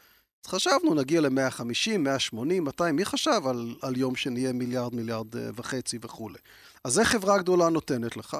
אז 0.45 0.51
חשבנו, 0.51 0.93
נגיע 0.93 1.21
ל-150, 1.21 1.97
180, 1.97 2.63
200, 2.63 2.95
מי 2.95 3.05
חשב 3.05 3.41
על, 3.45 3.75
על 3.81 3.97
יום 3.97 4.15
שנהיה 4.15 4.53
מיליארד, 4.53 4.95
מיליארד 4.95 5.35
אה, 5.35 5.49
וחצי 5.55 5.97
וכולי? 6.01 6.37
אז 6.83 6.93
זה 6.93 7.05
חברה 7.05 7.37
גדולה 7.37 7.69
נותנת 7.69 8.17
לך, 8.17 8.37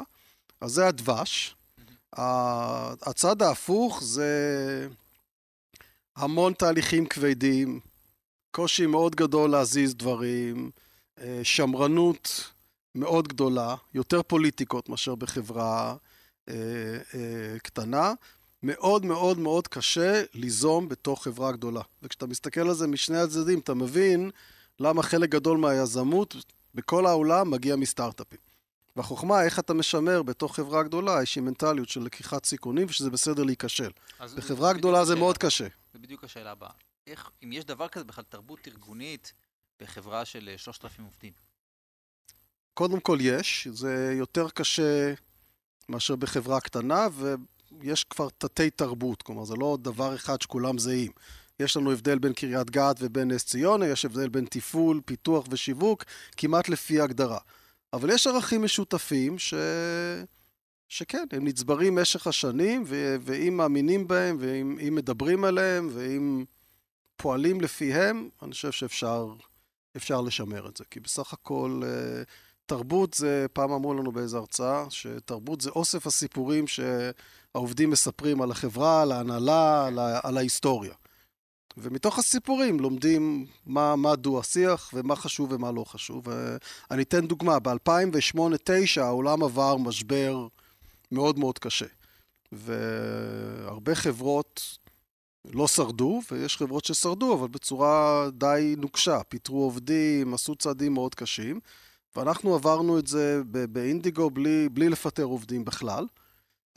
אז 0.62 0.72
זה 0.72 0.88
הדבש. 0.88 1.56
הצד 3.02 3.42
ההפוך 3.42 4.04
זה 4.04 4.88
המון 6.16 6.54
תהליכים 6.54 7.06
כבדים, 7.06 7.80
קושי 8.52 8.86
מאוד 8.86 9.16
גדול 9.16 9.50
להזיז 9.52 9.96
דברים, 9.96 10.72
אה, 11.20 11.40
שמרנות 11.44 12.52
מאוד 12.96 13.28
גדולה, 13.28 13.76
יותר 13.94 14.22
פוליטיקות 14.24 14.90
מאשר 14.90 15.16
בחברה 15.16 15.96
אה, 16.50 16.54
אה, 17.14 17.60
קטנה. 17.64 18.14
מאוד 18.64 19.06
מאוד 19.06 19.40
מאוד 19.40 19.68
קשה 19.68 20.24
ליזום 20.34 20.90
בתוך 20.90 21.24
חברה 21.24 21.52
גדולה. 21.52 21.82
וכשאתה 22.04 22.28
מסתכל 22.28 22.62
על 22.62 22.74
זה 22.74 22.88
משני 22.88 23.18
הצדדים, 23.18 23.60
אתה 23.60 23.74
מבין 23.74 24.32
למה 24.80 25.04
חלק 25.04 25.30
גדול 25.30 25.58
מהיזמות 25.58 26.36
בכל 26.76 27.06
העולם 27.06 27.52
מגיע 27.52 27.76
מסטארט-אפים. 27.76 28.40
והחוכמה, 28.96 29.44
איך 29.44 29.60
אתה 29.60 29.74
משמר 29.74 30.24
בתוך 30.24 30.56
חברה 30.56 30.84
גדולה 30.84 31.20
איזושהי 31.20 31.42
מנטליות 31.42 31.90
של 31.90 32.02
לקיחת 32.02 32.46
סיכונים, 32.46 32.88
ושזה 32.90 33.10
בסדר 33.10 33.44
להיכשל. 33.44 33.92
בחברה 34.38 34.74
גדולה 34.74 35.06
זה 35.06 35.16
מאוד 35.16 35.38
קשה. 35.38 35.68
זה 35.94 36.00
בדיוק 36.00 36.24
השאלה 36.24 36.52
הבאה. 36.52 36.70
איך, 37.08 37.30
אם 37.44 37.52
יש 37.52 37.66
דבר 37.66 37.88
כזה 37.88 38.06
בכלל 38.06 38.24
תרבות 38.30 38.68
ארגונית 38.68 39.34
בחברה 39.80 40.26
של 40.26 40.50
3,000 40.58 41.06
עובדים? 41.06 41.34
קודם 42.74 43.00
כל 43.00 43.18
יש, 43.22 43.68
זה 43.72 44.14
יותר 44.18 44.50
קשה 44.50 45.14
מאשר 45.90 46.16
בחברה 46.16 46.62
קטנה, 46.62 47.08
ויש 47.80 48.04
כבר 48.04 48.30
תתי 48.38 48.70
תרבות, 48.70 49.22
כלומר 49.22 49.46
זה 49.46 49.56
לא 49.56 49.78
דבר 49.82 50.16
אחד 50.16 50.42
שכולם 50.42 50.78
זהים. 50.78 51.12
יש 51.62 51.78
לנו 51.78 51.92
הבדל 51.92 52.20
בין 52.20 52.34
קריית 52.34 52.70
גת 52.70 52.96
ובין 53.00 53.32
נס 53.32 53.46
ציונה, 53.46 53.88
יש 53.88 54.06
הבדל 54.06 54.30
בין 54.30 54.46
תפעול, 54.50 55.02
פיתוח 55.06 55.46
ושיווק, 55.50 56.04
כמעט 56.38 56.70
לפי 56.70 57.02
הגדרה. 57.02 57.40
אבל 57.94 58.10
יש 58.10 58.28
ערכים 58.28 58.64
משותפים 58.64 59.40
ש... 59.40 59.54
שכן, 60.90 61.26
הם 61.32 61.48
נצברים 61.48 61.96
משך 61.96 62.28
השנים, 62.28 62.84
ו... 62.88 63.16
ואם 63.22 63.58
מאמינים 63.58 64.08
בהם, 64.08 64.38
ואם 64.40 64.96
מדברים 64.96 65.44
עליהם, 65.44 65.90
ואם 65.94 66.46
פועלים 67.16 67.62
לפיהם, 67.62 68.30
אני 68.42 68.52
חושב 68.52 68.72
שאפשר 68.72 70.22
לשמר 70.22 70.68
את 70.68 70.78
זה. 70.78 70.84
כי 70.90 71.00
בסך 71.00 71.34
הכל... 71.34 71.82
אה, 71.86 72.24
תרבות 72.72 73.14
זה, 73.14 73.46
פעם 73.54 73.72
אמרו 73.72 73.94
לנו 73.94 74.12
באיזו 74.12 74.38
הרצאה, 74.38 74.86
שתרבות 74.90 75.62
זה 75.62 75.70
אוסף 75.70 76.08
הסיפורים 76.08 76.66
שהעובדים 76.68 77.90
מספרים 77.90 78.42
על 78.42 78.52
החברה, 78.52 79.02
על 79.02 79.12
ההנהלה, 79.12 79.88
על, 79.88 80.00
על 80.24 80.38
ההיסטוריה. 80.38 80.94
ומתוך 81.78 82.20
הסיפורים 82.20 82.80
לומדים 82.80 83.46
מה, 83.66 83.96
מה 83.96 84.16
דו-השיח 84.16 84.90
ומה 84.94 85.16
חשוב 85.16 85.52
ומה 85.52 85.72
לא 85.72 85.84
חשוב. 85.84 86.28
אני 86.92 87.04
אתן 87.04 87.28
דוגמה, 87.28 87.60
ב-2008-2009 87.60 89.02
העולם 89.02 89.44
עבר 89.44 89.78
משבר 89.78 90.48
מאוד 91.12 91.40
מאוד 91.40 91.60
קשה. 91.60 91.86
והרבה 92.52 93.96
חברות 93.96 94.78
לא 95.46 95.68
שרדו, 95.68 96.22
ויש 96.32 96.58
חברות 96.58 96.86
ששרדו, 96.86 97.34
אבל 97.34 97.48
בצורה 97.48 98.28
די 98.34 98.76
נוקשה. 98.78 99.24
פיטרו 99.30 99.64
עובדים, 99.64 100.34
עשו 100.34 100.56
צעדים 100.56 100.94
מאוד 100.94 101.16
קשים. 101.16 101.60
ואנחנו 102.16 102.56
עברנו 102.56 103.00
את 103.00 103.08
זה 103.08 103.42
באינדיגו 103.70 104.30
בלי, 104.30 104.70
בלי 104.70 104.90
לפטר 104.90 105.24
עובדים 105.24 105.66
בכלל. 105.66 106.06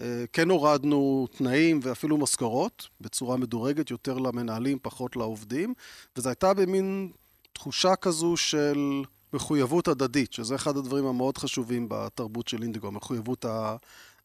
אה, 0.00 0.24
כן 0.32 0.50
הורדנו 0.50 1.26
תנאים 1.36 1.80
ואפילו 1.82 2.16
משכורות 2.16 2.88
בצורה 3.00 3.36
מדורגת, 3.36 3.90
יותר 3.90 4.18
למנהלים, 4.18 4.78
פחות 4.82 5.16
לעובדים, 5.16 5.74
וזו 6.16 6.28
הייתה 6.28 6.54
במין 6.54 7.12
תחושה 7.52 7.96
כזו 7.96 8.36
של 8.36 9.02
מחויבות 9.32 9.88
הדדית, 9.88 10.32
שזה 10.32 10.54
אחד 10.54 10.76
הדברים 10.76 11.06
המאוד 11.06 11.38
חשובים 11.38 11.86
בתרבות 11.90 12.48
של 12.48 12.62
אינדיגו, 12.62 12.86
המחויבות 12.86 13.44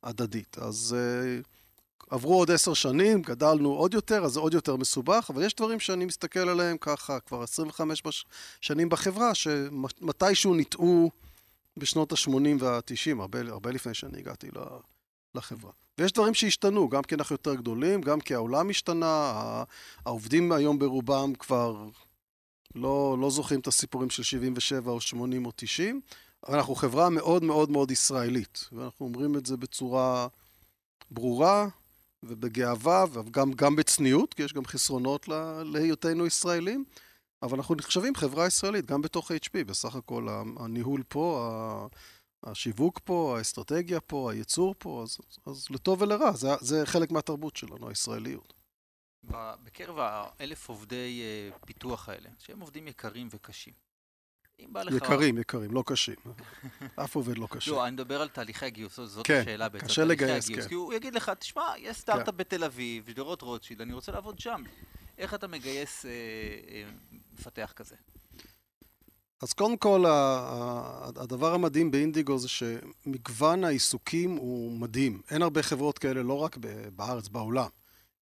ההדדית. 0.03 0.57
אז 0.57 0.95
uh, 0.97 1.47
עברו 2.09 2.35
עוד 2.35 2.51
עשר 2.51 2.73
שנים, 2.73 3.21
גדלנו 3.21 3.73
עוד 3.73 3.93
יותר, 3.93 4.23
אז 4.25 4.31
זה 4.31 4.39
עוד 4.39 4.53
יותר 4.53 4.75
מסובך, 4.75 5.27
אבל 5.29 5.43
יש 5.45 5.55
דברים 5.55 5.79
שאני 5.79 6.05
מסתכל 6.05 6.49
עליהם 6.49 6.77
ככה 6.77 7.19
כבר 7.19 7.43
25 7.43 8.03
שנים 8.61 8.89
בחברה, 8.89 9.35
שמתישהו 9.35 10.53
ניטעו 10.53 11.11
בשנות 11.77 12.11
ה-80 12.11 12.31
וה-90, 12.59 13.21
הרבה, 13.21 13.39
הרבה 13.39 13.71
לפני 13.71 13.93
שאני 13.93 14.17
הגעתי 14.17 14.47
לחברה. 15.35 15.71
ויש 15.97 16.11
דברים 16.11 16.33
שהשתנו, 16.33 16.89
גם 16.89 17.03
כי 17.03 17.15
אנחנו 17.15 17.33
יותר 17.33 17.55
גדולים, 17.55 18.01
גם 18.01 18.21
כי 18.21 18.35
העולם 18.35 18.69
השתנה, 18.69 19.33
העובדים 20.05 20.51
היום 20.51 20.79
ברובם 20.79 21.33
כבר 21.39 21.85
לא, 22.75 23.17
לא 23.19 23.29
זוכרים 23.29 23.59
את 23.59 23.67
הסיפורים 23.67 24.09
של 24.09 24.23
77 24.23 24.91
או 24.91 25.01
80 25.01 25.45
או 25.45 25.51
90, 25.55 26.01
אבל 26.47 26.57
אנחנו 26.57 26.75
חברה 26.75 27.09
מאוד 27.09 27.43
מאוד 27.43 27.71
מאוד 27.71 27.91
ישראלית, 27.91 28.69
ואנחנו 28.71 29.05
אומרים 29.05 29.37
את 29.37 29.45
זה 29.45 29.57
בצורה 29.57 30.27
ברורה, 31.11 31.67
ובגאווה, 32.23 33.05
וגם 33.11 33.75
בצניעות, 33.75 34.33
כי 34.33 34.43
יש 34.43 34.53
גם 34.53 34.65
חסרונות 34.65 35.29
להיותנו 35.65 36.25
ישראלים, 36.25 36.85
אבל 37.43 37.57
אנחנו 37.57 37.75
נחשבים 37.75 38.15
חברה 38.15 38.47
ישראלית, 38.47 38.85
גם 38.85 39.01
בתוך 39.01 39.31
HP, 39.31 39.63
בסך 39.65 39.95
הכל 39.95 40.27
הניהול 40.59 41.03
פה, 41.07 41.87
השיווק 42.43 42.99
פה, 43.03 43.35
האסטרטגיה 43.37 43.99
פה, 43.99 44.31
הייצור 44.31 44.75
פה, 44.77 45.03
אז, 45.03 45.17
אז 45.45 45.67
לטוב 45.69 46.01
ולרע, 46.01 46.31
זה, 46.31 46.47
זה 46.61 46.85
חלק 46.85 47.11
מהתרבות 47.11 47.55
שלנו, 47.55 47.89
הישראליות. 47.89 48.53
בקרב 49.63 49.95
האלף 49.99 50.69
עובדי 50.69 51.21
אה, 51.21 51.57
פיתוח 51.65 52.09
האלה, 52.09 52.29
שהם 52.39 52.59
עובדים 52.59 52.87
יקרים 52.87 53.27
וקשים, 53.31 53.73
אם 54.59 54.73
בא 54.73 54.83
לך... 54.83 54.93
יקרים, 54.93 55.37
יקרים, 55.37 55.71
לא 55.71 55.83
קשים. 55.85 56.15
אף 57.03 57.15
עובד 57.15 57.37
לא 57.37 57.47
קשה. 57.51 57.71
לא, 57.71 57.83
אני 57.83 57.91
מדבר 57.91 58.21
על 58.21 58.29
תהליכי 58.29 58.65
הגיוס, 58.65 58.99
זאת 58.99 59.27
כן, 59.27 59.41
השאלה 59.41 59.69
בעצם. 59.69 59.85
קשה 59.85 60.05
לגייס, 60.05 60.49
כן. 60.49 60.67
כי 60.67 60.73
הוא 60.73 60.93
יגיד 60.93 61.15
לך, 61.15 61.31
תשמע, 61.39 61.73
יש 61.77 61.97
סטארט-אפ 61.97 62.29
כן. 62.29 62.37
בתל 62.37 62.63
אביב, 62.63 63.09
שדרות 63.09 63.41
רוטשילד, 63.41 63.81
אני 63.81 63.93
רוצה 63.93 64.11
לעבוד 64.11 64.39
שם. 64.39 64.63
איך 65.17 65.33
אתה 65.33 65.47
מגייס 65.47 66.05
אה, 66.05 66.11
אה, 66.11 66.83
מפתח 67.33 67.73
כזה? 67.75 67.95
אז 69.41 69.53
קודם 69.53 69.77
כל, 69.77 70.03
הדבר 71.15 71.53
המדהים 71.53 71.91
באינדיגו 71.91 72.37
זה 72.37 72.47
שמגוון 72.47 73.63
העיסוקים 73.63 74.35
הוא 74.35 74.71
מדהים. 74.71 75.21
אין 75.31 75.41
הרבה 75.41 75.63
חברות 75.63 75.97
כאלה, 75.97 76.23
לא 76.23 76.33
רק 76.33 76.57
בארץ, 76.95 77.27
בעולם. 77.27 77.67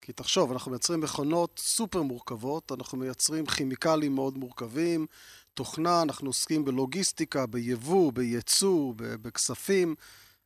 כי 0.01 0.13
תחשוב, 0.13 0.51
אנחנו 0.51 0.71
מייצרים 0.71 0.99
מכונות 0.99 1.60
סופר 1.63 2.01
מורכבות, 2.01 2.71
אנחנו 2.71 2.97
מייצרים 2.97 3.45
כימיקלים 3.45 4.15
מאוד 4.15 4.38
מורכבים, 4.38 5.06
תוכנה, 5.53 6.01
אנחנו 6.01 6.30
עוסקים 6.30 6.65
בלוגיסטיקה, 6.65 7.45
ביבוא, 7.45 8.13
בייצוא, 8.13 8.93
בכספים. 8.97 9.95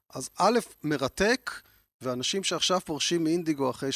אז 0.10 0.30
א', 0.38 0.60
מרתק, 0.84 1.52
ואנשים 2.02 2.44
שעכשיו 2.44 2.80
פורשים 2.86 3.24
מאינדיגו 3.24 3.70
אחרי 3.70 3.90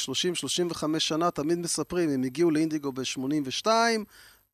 30-35 0.94 0.98
שנה 0.98 1.30
תמיד 1.30 1.58
מספרים, 1.58 2.10
הם 2.10 2.22
הגיעו 2.22 2.50
לאינדיגו 2.50 2.92
ב-82, 2.92 3.66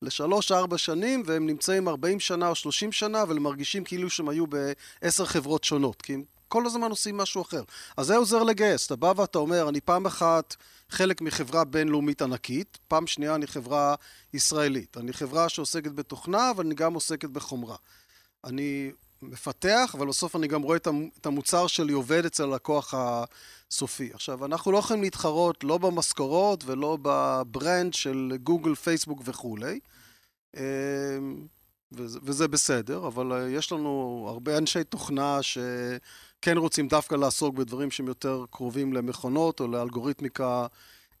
לשלוש-ארבע 0.03 0.77
שנים, 0.77 1.23
והם 1.25 1.47
נמצאים 1.47 1.87
40 1.87 2.19
שנה 2.19 2.47
או 2.47 2.55
30 2.55 2.91
שנה, 2.91 3.21
אבל 3.21 3.39
מרגישים 3.39 3.83
כאילו 3.83 4.09
שהם 4.09 4.29
היו 4.29 4.45
בעשר 4.47 5.25
חברות 5.25 5.63
שונות, 5.63 6.01
כי 6.01 6.13
הם 6.13 6.23
כל 6.47 6.65
הזמן 6.65 6.89
עושים 6.89 7.17
משהו 7.17 7.41
אחר. 7.41 7.63
אז 7.97 8.07
זה 8.07 8.15
עוזר 8.15 8.43
לגייס, 8.43 8.85
אתה 8.85 8.95
בא 8.95 9.13
ואתה 9.17 9.37
אומר, 9.37 9.69
אני 9.69 9.81
פעם 9.81 10.05
אחת 10.05 10.55
חלק 10.89 11.21
מחברה 11.21 11.63
בינלאומית 11.63 12.21
ענקית, 12.21 12.77
פעם 12.87 13.07
שנייה 13.07 13.35
אני 13.35 13.47
חברה 13.47 13.95
ישראלית. 14.33 14.97
אני 14.97 15.13
חברה 15.13 15.49
שעוסקת 15.49 15.91
בתוכנה, 15.91 16.51
אבל 16.51 16.65
אני 16.65 16.75
גם 16.75 16.93
עוסקת 16.93 17.29
בחומרה. 17.29 17.75
אני 18.43 18.91
מפתח, 19.21 19.95
אבל 19.97 20.07
בסוף 20.07 20.35
אני 20.35 20.47
גם 20.47 20.61
רואה 20.61 20.77
את 21.17 21.25
המוצר 21.25 21.67
שלי 21.67 21.93
עובד 21.93 22.25
אצל 22.25 22.43
הלקוח 22.43 22.93
הסופי. 22.97 24.09
עכשיו, 24.13 24.45
אנחנו 24.45 24.71
לא 24.71 24.77
יכולים 24.77 25.03
להתחרות 25.03 25.63
לא 25.63 25.77
במשכורות 25.77 26.63
ולא 26.65 26.97
בברנד 27.01 27.93
של 27.93 28.33
גוגל, 28.43 28.75
פייסבוק 28.75 29.21
וכולי. 29.25 29.79
אמ, 30.57 31.47
וזה, 31.91 32.47
בסדר, 32.47 33.07
אבל 33.07 33.47
יש 33.49 33.71
לנו 33.71 34.25
הרבה 34.29 34.57
אנשי 34.57 34.83
תוכנה 34.83 35.39
שכן 35.41 36.57
רוצים 36.57 36.87
דווקא 36.87 37.15
לעסוק 37.15 37.55
בדברים 37.55 37.91
שהם 37.91 38.07
יותר 38.07 38.45
קרובים 38.51 38.93
למכונות 38.93 39.59
או 39.59 39.67
לאלגוריתמיקה 39.67 40.67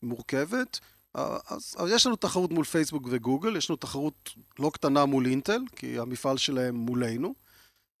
מורכבת. 0.03 0.79
אז, 1.13 1.75
אז 1.77 1.89
יש 1.91 2.05
לנו 2.05 2.15
תחרות 2.15 2.51
מול 2.51 2.65
פייסבוק 2.65 3.03
וגוגל, 3.11 3.57
יש 3.57 3.69
לנו 3.69 3.77
תחרות 3.77 4.29
לא 4.59 4.71
קטנה 4.73 5.05
מול 5.05 5.25
אינטל, 5.25 5.61
כי 5.75 5.99
המפעל 5.99 6.37
שלהם 6.37 6.75
מולנו. 6.75 7.33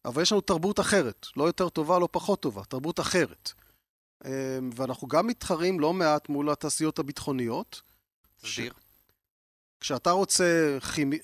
אבל 0.05 0.21
יש 0.21 0.31
לנו 0.31 0.41
תרבות 0.41 0.79
אחרת, 0.79 1.27
לא 1.37 1.43
יותר 1.43 1.69
טובה, 1.69 1.99
לא 1.99 2.07
פחות 2.11 2.41
טובה, 2.41 2.63
תרבות 2.63 2.99
אחרת. 2.99 3.51
ואנחנו 4.75 5.07
גם 5.07 5.27
מתחרים 5.27 5.79
לא 5.79 5.93
מעט 5.93 6.29
מול 6.29 6.49
התעשיות 6.49 6.99
הביטחוניות. 6.99 7.81
תסביר. 8.41 8.73
כשאתה 9.83 10.11
רוצה 10.11 10.77
כימי, 10.95 11.19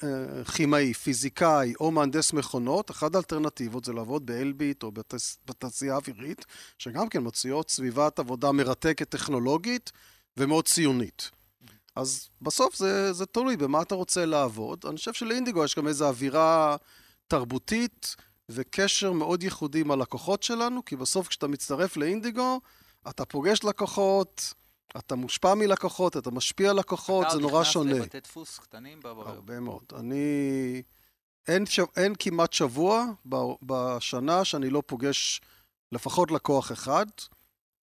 כימאי, 0.55 0.93
פיזיקאי 0.93 1.73
או 1.79 1.91
מהנדס 1.91 2.33
מכונות, 2.33 2.91
אחת 2.91 3.15
האלטרנטיבות 3.15 3.85
זה 3.85 3.93
לעבוד 3.93 4.25
באלביט 4.25 4.83
או 4.83 4.91
בתס, 4.91 5.37
בתעשייה 5.45 5.93
האווירית, 5.93 6.45
שגם 6.77 7.09
כן 7.09 7.19
מציעות 7.23 7.69
סביבת 7.69 8.19
עבודה 8.19 8.51
מרתקת 8.51 9.09
טכנולוגית 9.09 9.91
ומאוד 10.37 10.67
ציונית. 10.67 11.31
אז 11.95 12.29
בסוף 12.41 12.75
זה, 12.75 13.13
זה 13.13 13.25
תלוי 13.25 13.57
במה 13.57 13.81
אתה 13.81 13.95
רוצה 13.95 14.25
לעבוד. 14.25 14.85
אני 14.89 14.97
חושב 14.97 15.13
שלאינדיגו 15.13 15.63
יש 15.63 15.75
גם 15.75 15.87
איזו 15.87 16.07
אווירה 16.07 16.75
תרבותית 17.27 18.15
וקשר 18.49 19.11
מאוד 19.11 19.43
ייחודי 19.43 19.79
עם 19.79 19.91
הלקוחות 19.91 20.43
שלנו, 20.43 20.85
כי 20.85 20.95
בסוף 20.95 21.27
כשאתה 21.27 21.47
מצטרף 21.47 21.97
לאינדיגו, 21.97 22.61
אתה 23.09 23.25
פוגש 23.25 23.63
לקוחות, 23.63 24.53
אתה 24.97 25.15
מושפע 25.15 25.53
מלקוחות, 25.53 26.17
אתה 26.17 26.31
משפיע 26.31 26.69
על 26.69 26.79
לקוחות, 26.79 27.27
זה 27.31 27.39
נורא 27.39 27.63
שונה. 27.63 27.91
אתה 27.91 27.99
נכנס 27.99 28.05
לבתי 28.05 28.19
דפוס 28.19 28.59
קטנים? 28.59 28.99
הרבה 29.05 29.59
מאוד. 29.59 29.83
אני... 29.95 30.83
אין, 31.47 31.65
ש... 31.65 31.79
אין 31.97 32.13
כמעט 32.19 32.53
שבוע 32.53 33.05
בשנה 33.61 34.45
שאני 34.45 34.69
לא 34.69 34.83
פוגש 34.85 35.41
לפחות 35.91 36.31
לקוח 36.31 36.71
אחד. 36.71 37.05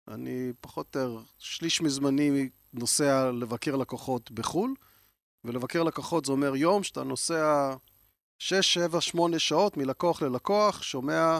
אני 0.09 0.53
פחות 0.61 0.97
או 0.97 1.01
יותר, 1.01 1.23
שליש 1.39 1.81
מזמני 1.81 2.49
נוסע 2.73 3.31
לבקר 3.31 3.77
לקוחות 3.77 4.31
בחו"ל, 4.31 4.75
ולבקר 5.45 5.83
לקוחות 5.83 6.25
זה 6.25 6.33
אומר 6.33 6.57
יום 6.57 6.83
שאתה 6.83 7.03
נוסע 7.03 7.75
6, 8.39 8.75
7, 8.75 9.01
8 9.01 9.39
שעות 9.39 9.77
מלקוח 9.77 10.23
ללקוח, 10.23 10.83
שומע, 10.83 11.39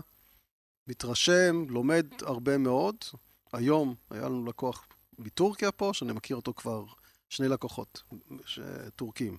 מתרשם, 0.87 1.65
לומד 1.69 2.07
הרבה 2.23 2.59
מאוד. 2.59 2.97
היום 3.53 3.95
היה 4.11 4.25
לנו 4.25 4.45
לקוח 4.45 4.87
מטורקיה 5.19 5.73
פה, 5.73 5.91
שאני 5.93 6.13
מכיר 6.13 6.37
אותו 6.37 6.55
כבר, 6.55 6.85
שני 7.29 7.49
לקוחות 7.49 8.03
ש... 8.45 8.61
טורקים, 8.97 9.37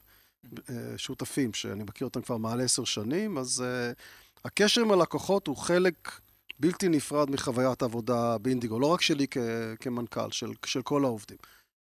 שותפים, 0.97 1.53
שאני 1.53 1.83
מכיר 1.83 2.07
אותם 2.07 2.21
כבר 2.21 2.37
מעל 2.37 2.61
עשר 2.61 2.83
שנים, 2.83 3.37
אז 3.37 3.63
uh, 3.63 3.99
הקשר 4.45 4.81
עם 4.81 4.91
הלקוחות 4.91 5.47
הוא 5.47 5.57
חלק 5.57 6.19
בלתי 6.59 6.89
נפרד 6.89 7.31
מחוויית 7.31 7.81
העבודה 7.81 8.37
באינדיגו, 8.37 8.79
לא 8.79 8.87
רק 8.87 9.01
שלי 9.01 9.27
כ... 9.31 9.37
כמנכ"ל, 9.79 10.31
של, 10.31 10.51
של 10.65 10.81
כל 10.81 11.05
העובדים. 11.05 11.37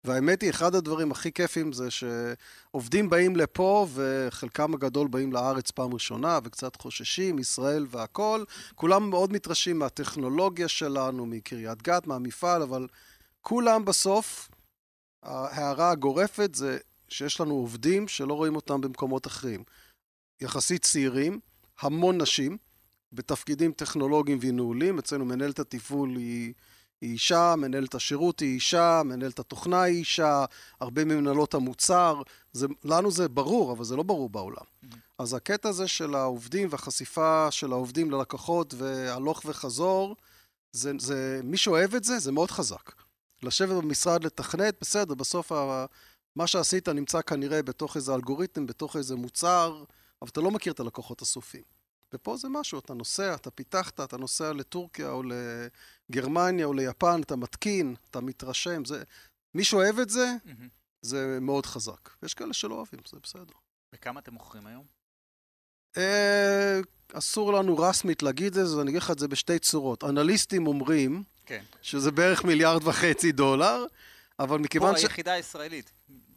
והאמת 0.06 0.41
היא, 0.41 0.50
אחד 0.50 0.76
הדברים 0.76 1.12
הכי 1.12 1.32
כיפים 1.32 1.74
זה 1.74 1.88
שעובדים 1.91 3.10
באים 3.10 3.36
לפה 3.36 3.88
וחלקם 3.93 4.74
הגדול 4.74 5.08
באים 5.08 5.34
לארץ 5.34 5.72
פעם 5.72 5.93
ראשונה 5.93 6.39
וקצת 6.43 6.76
חוששים, 6.76 7.39
ישראל 7.39 7.86
והכול. 7.89 8.46
כולם 8.76 9.10
מאוד 9.10 9.34
מתרשים 9.34 9.80
מהטכנולוגיה 9.80 10.67
שלנו, 10.67 11.26
מקריית 11.26 11.82
גת, 11.82 12.08
מהמפעל, 12.08 12.62
אבל 12.62 12.88
כולם 13.43 13.86
בסוף, 13.86 14.49
ההערה 15.23 15.91
הגורפת 15.91 16.56
זה 16.56 16.77
שיש 17.10 17.41
לנו 17.41 17.53
עובדים 17.53 18.08
שלא 18.08 18.34
רואים 18.34 18.56
אותם 18.56 18.82
במקומות 18.82 19.27
אחרים. 19.27 19.63
יחסית 20.41 20.82
צעירים, 20.82 21.39
המון 21.79 22.21
נשים, 22.21 22.58
בתפקידים 23.13 23.71
טכנולוגיים 23.71 24.39
וניהולים, 24.41 24.99
אצלנו 24.99 25.25
מנהלת 25.25 25.60
התפעול 25.60 26.15
היא, 26.15 26.53
היא 27.01 27.12
אישה, 27.12 27.56
מנהלת 27.58 27.95
השירות 27.95 28.39
היא 28.39 28.53
אישה, 28.53 29.01
מנהלת 29.06 29.39
התוכנה 29.39 29.82
היא 29.82 29.97
אישה, 29.97 30.45
הרבה 30.82 31.06
ממנהלות 31.06 31.53
המוצר, 31.53 32.21
זה, 32.53 32.67
לנו 32.84 33.12
זה 33.12 33.27
ברור, 33.29 33.71
אבל 33.71 33.84
זה 33.84 33.95
לא 33.95 34.03
ברור 34.03 34.29
בעולם. 34.29 34.56
Mm-hmm. 34.58 34.95
אז 35.17 35.34
הקטע 35.34 35.69
הזה 35.69 35.88
של 35.88 36.15
העובדים 36.15 36.67
והחשיפה 36.71 37.47
של 37.51 37.71
העובדים 37.71 38.12
ללקוחות 38.12 38.73
והלוך 38.77 39.41
וחזור, 39.45 40.15
זה, 40.71 40.91
זה, 40.99 41.41
מי 41.43 41.58
שאוהב 41.58 41.95
את 41.95 42.03
זה, 42.03 42.19
זה 42.19 42.32
מאוד 42.32 42.51
חזק. 42.51 43.03
לשבת 43.43 43.84
במשרד 43.84 44.23
לתכנת, 44.23 44.75
בסדר, 44.82 45.13
בסוף 45.13 45.51
ה, 45.51 45.86
מה 46.36 46.47
שעשית 46.47 46.89
נמצא 46.89 47.21
כנראה 47.21 47.63
בתוך 47.63 47.95
איזה 47.95 48.15
אלגוריתם, 48.15 48.65
בתוך 48.65 48.95
איזה 48.95 49.15
מוצר, 49.15 49.84
אבל 50.21 50.29
אתה 50.29 50.41
לא 50.41 50.51
מכיר 50.51 50.73
את 50.73 50.79
הלקוחות 50.79 51.21
הסופיים. 51.21 51.63
ופה 52.13 52.38
זה 52.38 52.47
משהו, 52.49 52.79
אתה 52.79 52.93
נוסע, 52.93 53.36
אתה 53.36 53.51
פיתחת, 53.51 53.99
אתה 53.99 54.17
נוסע 54.17 54.53
לטורקיה 54.53 55.10
או 55.10 55.23
לגרמניה 56.10 56.65
או 56.65 56.73
ליפן, 56.73 57.21
אתה 57.21 57.36
מתקין, 57.36 57.95
אתה 58.10 58.21
מתרשם, 58.21 58.86
זה... 58.86 59.03
מי 59.56 59.63
שאוהב 59.63 59.99
את 59.99 60.10
זה, 60.10 60.36
mm-hmm. 60.45 60.69
זה 61.01 61.38
מאוד 61.41 61.65
חזק. 61.65 62.10
יש 62.23 62.34
כאלה 62.34 62.53
שלא 62.53 62.75
אוהבים, 62.75 62.99
זה 63.12 63.17
בסדר. 63.23 63.53
בכמה 63.93 64.19
אתם 64.19 64.34
מוכרים 64.34 64.67
היום? 64.67 64.86
אה, 65.97 66.79
אסור 67.13 67.53
לנו 67.53 67.77
רסמית 67.77 68.23
להגיד 68.23 68.58
את 68.58 68.67
זה, 68.67 68.77
ואני 68.77 68.89
אגיד 68.89 69.01
לך 69.01 69.12
את 69.12 69.19
זה 69.19 69.27
בשתי 69.27 69.60
צורות. 69.60 70.03
אנליסטים 70.03 70.67
אומרים 70.67 71.23
כן. 71.45 71.63
שזה 71.82 72.12
בערך 72.12 72.43
מיליארד 72.43 72.88
וחצי 72.88 73.32
דולר, 73.32 73.86
אבל 74.39 74.60
מכיוון 74.60 74.97
ש... 74.97 75.01
פה 75.01 75.08
היחידה 75.08 75.34
הישראלית. 75.34 75.91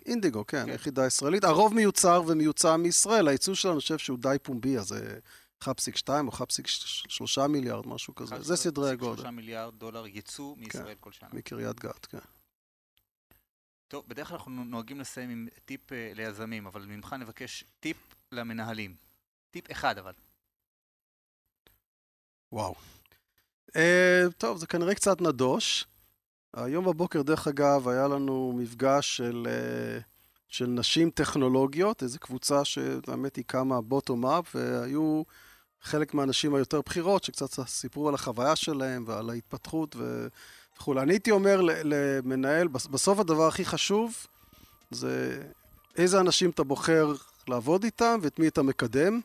אינדיגו, 0.06 0.46
כן, 0.46 0.64
כן, 0.64 0.70
היחידה 0.70 1.04
הישראלית. 1.04 1.44
הרוב 1.44 1.74
מיוצר 1.74 2.22
ומיוצא 2.26 2.76
מישראל. 2.76 3.28
הייצוא 3.28 3.54
שלנו, 3.54 3.74
אני 3.74 3.80
חושב 3.80 3.98
שהוא 3.98 4.18
די 4.18 4.36
פומבי, 4.42 4.78
אז 4.78 4.86
זה 4.86 5.18
1.2 5.64 5.68
או 6.08 6.32
1.3 7.38 7.46
מיליארד, 7.48 7.86
משהו 7.86 8.14
כזה. 8.14 8.42
זה 8.42 8.56
סדרי 8.56 8.90
הגודל. 8.90 9.22
1.3 9.22 9.30
מיליארד 9.30 9.74
דולר 9.74 10.06
ייצוא 10.06 10.56
מישראל 10.56 10.86
כן, 10.86 10.94
כל 11.00 11.12
שנה. 11.12 11.28
מקריית 11.32 11.80
גת, 11.80 12.06
כן. 12.06 12.18
טוב, 13.88 14.04
בדרך 14.08 14.28
כלל 14.28 14.36
אנחנו 14.36 14.64
נוהגים 14.64 15.00
לסיים 15.00 15.30
עם 15.30 15.48
טיפ 15.64 15.92
uh, 15.92 15.94
ליזמים, 16.14 16.66
אבל 16.66 16.84
ממך 16.86 17.16
נבקש 17.18 17.64
טיפ 17.80 17.96
למנהלים. 18.32 18.96
טיפ 19.50 19.70
אחד 19.70 19.98
אבל. 19.98 20.12
וואו. 22.52 22.74
Uh, 23.68 24.32
טוב, 24.38 24.58
זה 24.58 24.66
כנראה 24.66 24.94
קצת 24.94 25.20
נדוש. 25.20 25.86
היום 26.54 26.84
בבוקר, 26.84 27.22
דרך 27.22 27.48
אגב, 27.48 27.88
היה 27.88 28.08
לנו 28.08 28.52
מפגש 28.56 29.16
של, 29.16 29.46
uh, 29.46 30.02
של 30.48 30.66
נשים 30.66 31.10
טכנולוגיות, 31.10 32.02
איזו 32.02 32.18
קבוצה 32.18 32.64
שהאמת 32.64 33.36
היא 33.36 33.44
קמה 33.46 33.80
בוטום-אפ, 33.80 34.56
והיו 34.56 35.22
חלק 35.82 36.14
מהנשים 36.14 36.54
היותר 36.54 36.80
בכירות, 36.80 37.24
שקצת 37.24 37.68
סיפרו 37.68 38.08
על 38.08 38.14
החוויה 38.14 38.56
שלהם 38.56 39.04
ועל 39.06 39.30
ההתפתחות 39.30 39.96
וכולי. 40.76 41.00
אני 41.00 41.12
הייתי 41.12 41.30
אומר 41.30 41.60
למנהל, 41.62 42.68
בסוף 42.68 43.18
הדבר 43.18 43.46
הכי 43.46 43.64
חשוב 43.64 44.26
זה 44.90 45.42
איזה 45.96 46.20
אנשים 46.20 46.50
אתה 46.50 46.64
בוחר 46.64 47.12
לעבוד 47.48 47.84
איתם 47.84 48.18
ואת 48.22 48.38
מי 48.38 48.48
אתה 48.48 48.62
מקדם 48.62 49.20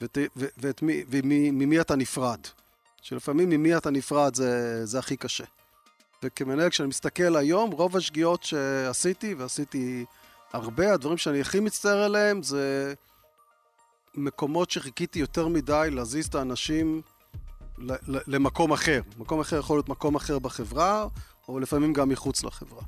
ואת, 0.00 0.18
ואת 0.36 0.82
מי, 0.82 1.04
וממי 1.08 1.80
אתה 1.80 1.96
נפרד. 1.96 2.40
שלפעמים 3.08 3.50
ממי 3.50 3.76
אתה 3.76 3.90
נפרד 3.90 4.34
זה, 4.34 4.86
זה 4.86 4.98
הכי 4.98 5.16
קשה. 5.16 5.44
וכמנהל, 6.22 6.70
כשאני 6.70 6.88
מסתכל 6.88 7.36
היום, 7.36 7.70
רוב 7.70 7.96
השגיאות 7.96 8.42
שעשיתי, 8.42 9.34
ועשיתי 9.34 10.04
הרבה, 10.52 10.92
הדברים 10.92 11.16
שאני 11.16 11.40
הכי 11.40 11.60
מצטער 11.60 12.02
עליהם, 12.02 12.42
זה 12.42 12.94
מקומות 14.14 14.70
שחיכיתי 14.70 15.18
יותר 15.18 15.48
מדי 15.48 15.88
להזיז 15.92 16.26
את 16.26 16.34
האנשים 16.34 17.02
למקום 18.06 18.72
אחר. 18.72 19.00
מקום 19.18 19.40
אחר 19.40 19.58
יכול 19.58 19.76
להיות 19.76 19.88
מקום 19.88 20.14
אחר 20.14 20.38
בחברה, 20.38 21.06
או 21.48 21.60
לפעמים 21.60 21.92
גם 21.92 22.08
מחוץ 22.08 22.44
לחברה. 22.44 22.82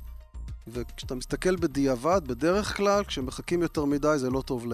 וכשאתה 0.67 1.15
מסתכל 1.15 1.55
בדיעבד, 1.55 2.21
בדרך 2.27 2.77
כלל, 2.77 3.03
כשמחכים 3.03 3.61
יותר 3.61 3.85
מדי 3.85 4.17
זה 4.17 4.29
לא 4.29 4.41
טוב 4.41 4.65
ל... 4.67 4.73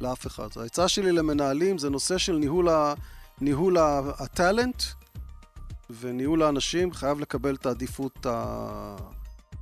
לאף 0.00 0.26
אחד. 0.26 0.48
העצה 0.56 0.88
שלי 0.88 1.12
למנהלים 1.12 1.78
זה 1.78 1.90
נושא 1.90 2.18
של 2.18 2.36
ניהול 2.36 2.68
ה... 2.68 2.94
ניהול 3.40 3.76
הטאלנט 4.18 4.82
וניהול 5.90 6.42
האנשים 6.42 6.92
חייב 6.92 7.20
לקבל 7.20 7.54
את 7.54 7.66
העדיפות 7.66 8.26
ה... 8.26 8.96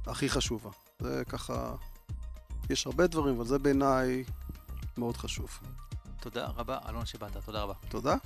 הכי 0.07 0.29
חשובה. 0.29 0.71
זה 1.01 1.23
ככה, 1.29 1.75
יש 2.71 2.87
הרבה 2.87 3.07
דברים, 3.07 3.37
אבל 3.37 3.45
זה 3.45 3.59
בעיניי 3.59 4.25
מאוד 4.97 5.17
חשוב. 5.17 5.59
תודה 6.21 6.47
רבה, 6.57 6.79
אלון 6.89 7.07
שבאת, 7.07 7.37
תודה 7.45 7.63
רבה. 7.63 7.75
תודה. 7.89 8.17